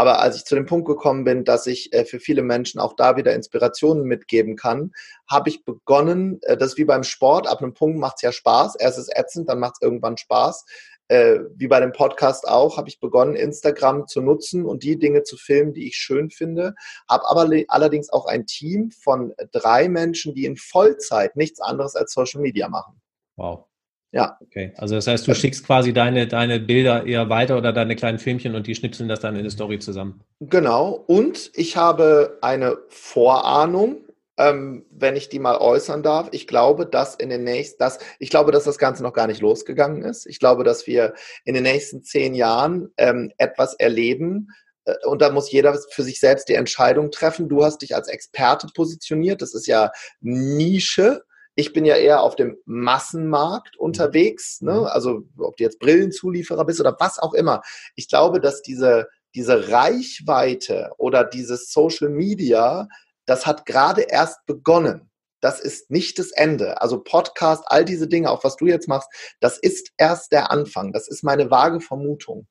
[0.00, 2.94] Aber als ich zu dem Punkt gekommen bin, dass ich äh, für viele Menschen auch
[2.96, 4.92] da wieder Inspirationen mitgeben kann,
[5.28, 8.76] habe ich begonnen, äh, das wie beim Sport, ab einem Punkt macht es ja Spaß.
[8.76, 10.64] Erst ist ätzend, dann macht es irgendwann Spaß.
[11.08, 15.22] Äh, wie bei dem Podcast auch, habe ich begonnen, Instagram zu nutzen und die Dinge
[15.22, 16.72] zu filmen, die ich schön finde.
[17.06, 22.14] Habe aber allerdings auch ein Team von drei Menschen, die in Vollzeit nichts anderes als
[22.14, 23.02] Social Media machen.
[23.36, 23.66] Wow.
[24.12, 24.36] Ja.
[24.40, 24.72] Okay.
[24.76, 28.54] Also das heißt, du schickst quasi deine, deine Bilder eher weiter oder deine kleinen Filmchen
[28.54, 30.20] und die schnipseln das dann in eine Story zusammen.
[30.40, 31.04] Genau.
[31.06, 33.98] Und ich habe eine Vorahnung,
[34.36, 36.28] ähm, wenn ich die mal äußern darf.
[36.32, 39.42] Ich glaube, dass in den nächsten, dass, ich glaube, dass das Ganze noch gar nicht
[39.42, 40.26] losgegangen ist.
[40.26, 44.48] Ich glaube, dass wir in den nächsten zehn Jahren ähm, etwas erleben,
[44.84, 47.48] äh, und da muss jeder für sich selbst die Entscheidung treffen.
[47.48, 49.42] Du hast dich als Experte positioniert.
[49.42, 49.90] Das ist ja
[50.20, 51.22] Nische.
[51.60, 53.84] Ich bin ja eher auf dem Massenmarkt mhm.
[53.84, 54.72] unterwegs, ne?
[54.72, 54.84] Mhm.
[54.84, 57.60] also ob du jetzt Brillenzulieferer bist oder was auch immer.
[57.96, 62.88] Ich glaube, dass diese, diese Reichweite oder dieses Social Media,
[63.26, 65.10] das hat gerade erst begonnen.
[65.40, 66.80] Das ist nicht das Ende.
[66.80, 69.08] Also Podcast, all diese Dinge, auch was du jetzt machst,
[69.40, 70.92] das ist erst der Anfang.
[70.92, 72.46] Das ist meine vage Vermutung.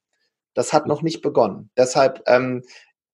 [0.54, 1.72] Das hat noch nicht begonnen.
[1.78, 2.64] Deshalb, ähm,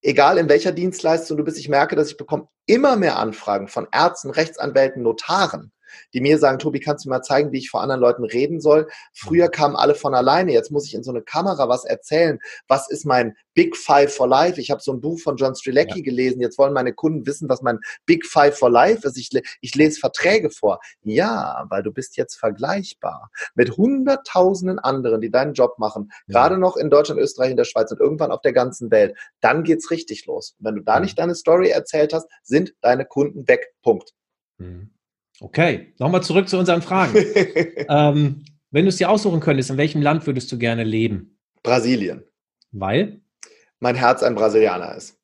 [0.01, 3.87] egal in welcher Dienstleistung du bist, ich merke, dass ich bekomme immer mehr Anfragen von
[3.91, 5.71] Ärzten, Rechtsanwälten, Notaren,
[6.13, 8.59] die mir sagen, Tobi, kannst du mir mal zeigen, wie ich vor anderen Leuten reden
[8.59, 8.87] soll?
[9.13, 12.39] Früher kamen alle von alleine, jetzt muss ich in so eine Kamera was erzählen.
[12.67, 14.59] Was ist mein Big Five for Life?
[14.59, 16.03] Ich habe so ein Buch von John Strilecki ja.
[16.03, 16.41] gelesen.
[16.41, 19.17] Jetzt wollen meine Kunden wissen, was mein Big Five for Life ist.
[19.17, 19.29] Ich,
[19.61, 20.79] ich lese Verträge vor.
[21.03, 26.33] Ja, weil du bist jetzt vergleichbar mit hunderttausenden anderen, die deinen Job machen, ja.
[26.33, 29.15] gerade noch in Deutschland, Österreich, in der Schweiz und irgendwann auf der ganzen Welt.
[29.41, 30.55] Dann geht's richtig los.
[30.59, 33.73] Und wenn du da nicht deine Story erzählt hast, sind deine Kunden weg.
[33.81, 34.13] Punkt.
[34.57, 34.91] Mhm.
[35.39, 37.15] Okay, nochmal zurück zu unseren Fragen.
[37.89, 41.37] ähm, wenn du es dir aussuchen könntest, in welchem Land würdest du gerne leben?
[41.63, 42.23] Brasilien.
[42.71, 43.21] Weil?
[43.79, 45.17] Mein Herz ein Brasilianer ist.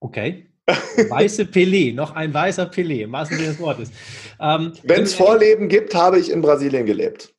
[0.00, 0.46] Okay.
[0.66, 3.90] Weiße Pelé, noch ein weißer Pelé, im wahrsten Sinne des Wortes.
[4.40, 7.34] Ähm, wenn es Vorleben gibt, habe ich in Brasilien gelebt.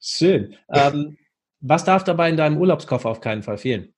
[0.00, 0.56] Schön.
[0.72, 1.18] Ähm,
[1.60, 3.92] was darf dabei in deinem Urlaubskoffer auf keinen Fall fehlen?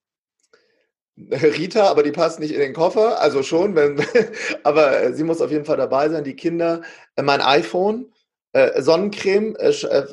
[1.16, 4.02] Rita, aber die passt nicht in den Koffer, also schon, wenn,
[4.64, 6.24] aber äh, sie muss auf jeden Fall dabei sein.
[6.24, 6.82] Die Kinder,
[7.16, 8.12] äh, mein iPhone,
[8.52, 9.56] äh, Sonnencreme,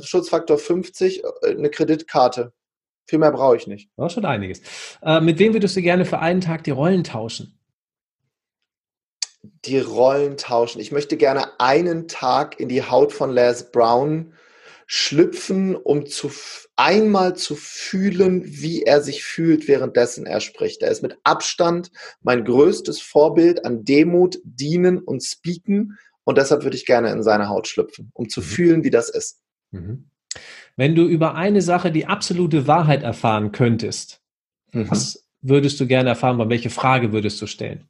[0.01, 2.53] Schutzfaktor 50, eine Kreditkarte.
[3.07, 3.89] Viel mehr brauche ich nicht.
[3.97, 4.61] Das schon einiges.
[5.21, 7.57] mit wem würdest du gerne für einen Tag die Rollen tauschen?
[9.65, 10.79] Die Rollen tauschen.
[10.79, 14.33] Ich möchte gerne einen Tag in die Haut von Les Brown
[14.85, 16.29] schlüpfen, um zu
[16.79, 20.81] einmal zu fühlen, wie er sich fühlt, währenddessen er spricht.
[20.81, 25.97] Er ist mit Abstand mein größtes Vorbild an Demut, Dienen und Speaken.
[26.23, 28.45] Und deshalb würde ich gerne in seine Haut schlüpfen, um zu mhm.
[28.45, 29.41] fühlen, wie das ist.
[29.71, 30.09] Mhm.
[30.77, 34.21] Wenn du über eine Sache die absolute Wahrheit erfahren könntest,
[34.71, 34.89] mhm.
[34.89, 36.49] was würdest du gerne erfahren?
[36.49, 37.89] Welche Frage würdest du stellen?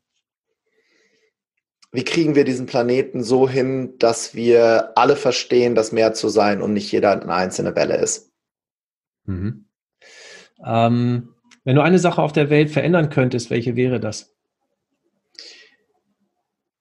[1.92, 6.62] wie kriegen wir diesen Planeten so hin, dass wir alle verstehen, dass mehr zu sein
[6.62, 8.30] und nicht jeder eine einzelne Welle ist?
[9.30, 9.66] Mhm.
[10.66, 14.36] Ähm, wenn du eine Sache auf der Welt verändern könntest, welche wäre das?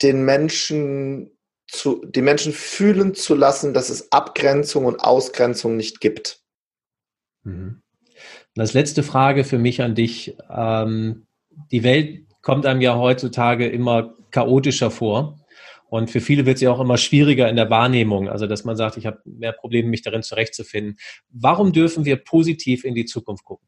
[0.00, 1.30] Den Menschen
[1.66, 6.40] zu, die Menschen fühlen zu lassen, dass es Abgrenzung und Ausgrenzung nicht gibt.
[7.42, 7.82] Mhm.
[8.56, 10.36] Und als letzte Frage für mich an dich.
[10.50, 11.26] Ähm,
[11.70, 15.38] die Welt kommt einem ja heutzutage immer chaotischer vor.
[15.88, 18.28] Und für viele wird sie auch immer schwieriger in der Wahrnehmung.
[18.28, 20.98] Also, dass man sagt, ich habe mehr Probleme, mich darin zurechtzufinden.
[21.30, 23.66] Warum dürfen wir positiv in die Zukunft gucken?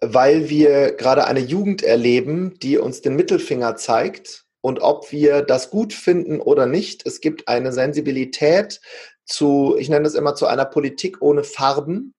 [0.00, 4.44] Weil wir gerade eine Jugend erleben, die uns den Mittelfinger zeigt.
[4.60, 8.80] Und ob wir das gut finden oder nicht, es gibt eine Sensibilität
[9.24, 12.14] zu, ich nenne es immer zu einer Politik ohne Farben,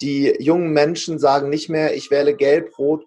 [0.00, 3.04] die jungen Menschen sagen nicht mehr, ich wähle gelb, rot,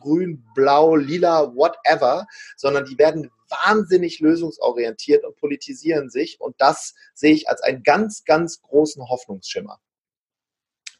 [0.00, 2.26] grün, blau, lila, whatever,
[2.56, 6.40] sondern die werden wahnsinnig lösungsorientiert und politisieren sich.
[6.40, 9.78] Und das sehe ich als einen ganz, ganz großen Hoffnungsschimmer.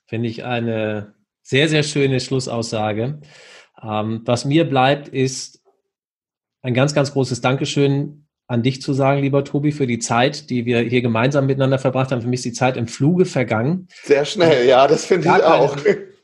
[0.07, 3.20] Finde ich eine sehr, sehr schöne Schlussaussage.
[3.82, 5.62] Ähm, was mir bleibt, ist
[6.62, 10.64] ein ganz, ganz großes Dankeschön an dich zu sagen, lieber Tobi, für die Zeit, die
[10.64, 12.22] wir hier gemeinsam miteinander verbracht haben.
[12.22, 13.88] Für mich ist die Zeit im Fluge vergangen.
[14.05, 15.76] Sehr schnell, ja, das finde ich auch.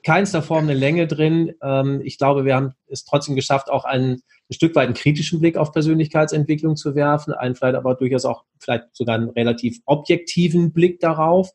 [0.04, 1.54] Keinster Form eine Länge drin.
[1.62, 5.40] Ähm, ich glaube, wir haben es trotzdem geschafft, auch einen ein Stück weit einen kritischen
[5.40, 10.72] Blick auf Persönlichkeitsentwicklung zu werfen, einen vielleicht aber durchaus auch vielleicht sogar einen relativ objektiven
[10.72, 11.50] Blick darauf.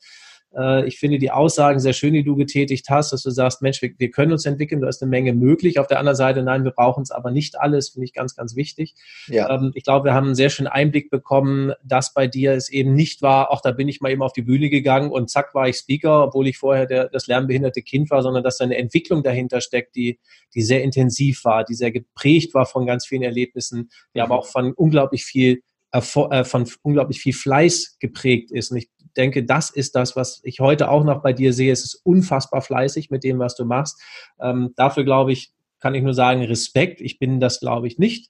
[0.56, 3.82] Äh, ich finde die Aussagen sehr schön, die du getätigt hast, dass du sagst, Mensch,
[3.82, 5.80] wir, wir können uns entwickeln, da ist eine Menge möglich.
[5.80, 8.56] Auf der anderen Seite, nein, wir brauchen es aber nicht alles, finde ich ganz, ganz
[8.56, 8.95] wichtig.
[9.28, 9.50] Ja.
[9.50, 12.93] Ähm, ich glaube, wir haben einen sehr schönen Einblick bekommen, dass bei dir es eben
[12.93, 15.68] nicht war, auch da bin ich mal eben auf die Bühne gegangen und zack war
[15.68, 19.24] ich Speaker, obwohl ich vorher der, das lernbehinderte Kind war, sondern dass da eine Entwicklung
[19.24, 20.20] dahinter steckt, die,
[20.54, 24.26] die sehr intensiv war, die sehr geprägt war von ganz vielen Erlebnissen, die mhm.
[24.26, 28.70] aber auch von unglaublich viel äh, von unglaublich viel Fleiß geprägt ist.
[28.72, 31.72] Und ich denke, das ist das, was ich heute auch noch bei dir sehe.
[31.72, 34.01] Es ist unfassbar fleißig mit dem, was du machst.
[34.41, 37.01] Ähm, dafür glaube ich, kann ich nur sagen, Respekt.
[37.01, 38.30] Ich bin das, glaube ich, nicht.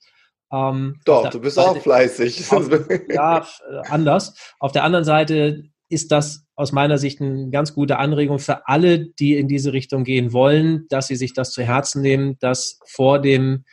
[0.52, 2.52] Ähm, Doch, du bist auch fleißig.
[2.52, 2.70] Auf,
[3.10, 4.34] ja, äh, anders.
[4.60, 9.08] Auf der anderen Seite ist das aus meiner Sicht eine ganz gute Anregung für alle,
[9.08, 13.20] die in diese Richtung gehen wollen, dass sie sich das zu Herzen nehmen, dass vor
[13.20, 13.66] dem,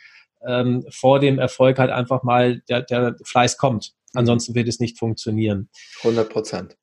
[0.45, 3.93] ähm, vor dem Erfolg halt einfach mal der, der Fleiß kommt.
[4.13, 5.69] Ansonsten wird es nicht funktionieren.
[6.03, 6.77] 100 Prozent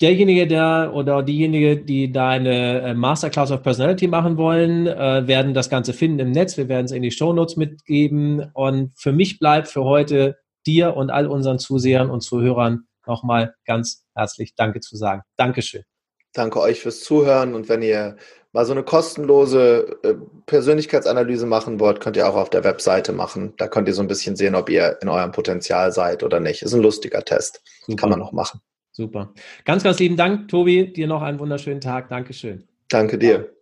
[0.00, 5.70] derjenige, der oder diejenige, die deine äh, Masterclass of Personality machen wollen, äh, werden das
[5.70, 6.56] Ganze finden im Netz.
[6.56, 8.50] Wir werden es in die Show Notes mitgeben.
[8.54, 14.04] Und für mich bleibt für heute dir und all unseren Zusehern und Zuhörern nochmal ganz
[14.14, 15.22] herzlich Danke zu sagen.
[15.36, 15.82] Dankeschön.
[16.32, 18.16] Danke euch fürs Zuhören und wenn ihr
[18.52, 20.14] mal so eine kostenlose äh,
[20.44, 23.54] Persönlichkeitsanalyse machen wollt, könnt ihr auch auf der Webseite machen.
[23.56, 26.62] Da könnt ihr so ein bisschen sehen, ob ihr in eurem Potenzial seid oder nicht.
[26.62, 27.62] Ist ein lustiger Test.
[27.86, 27.96] Super.
[28.00, 28.60] Kann man noch machen.
[28.96, 29.34] Super.
[29.66, 30.90] Ganz, ganz lieben Dank, Tobi.
[30.90, 32.08] Dir noch einen wunderschönen Tag.
[32.08, 32.64] Dankeschön.
[32.88, 33.55] Danke dir.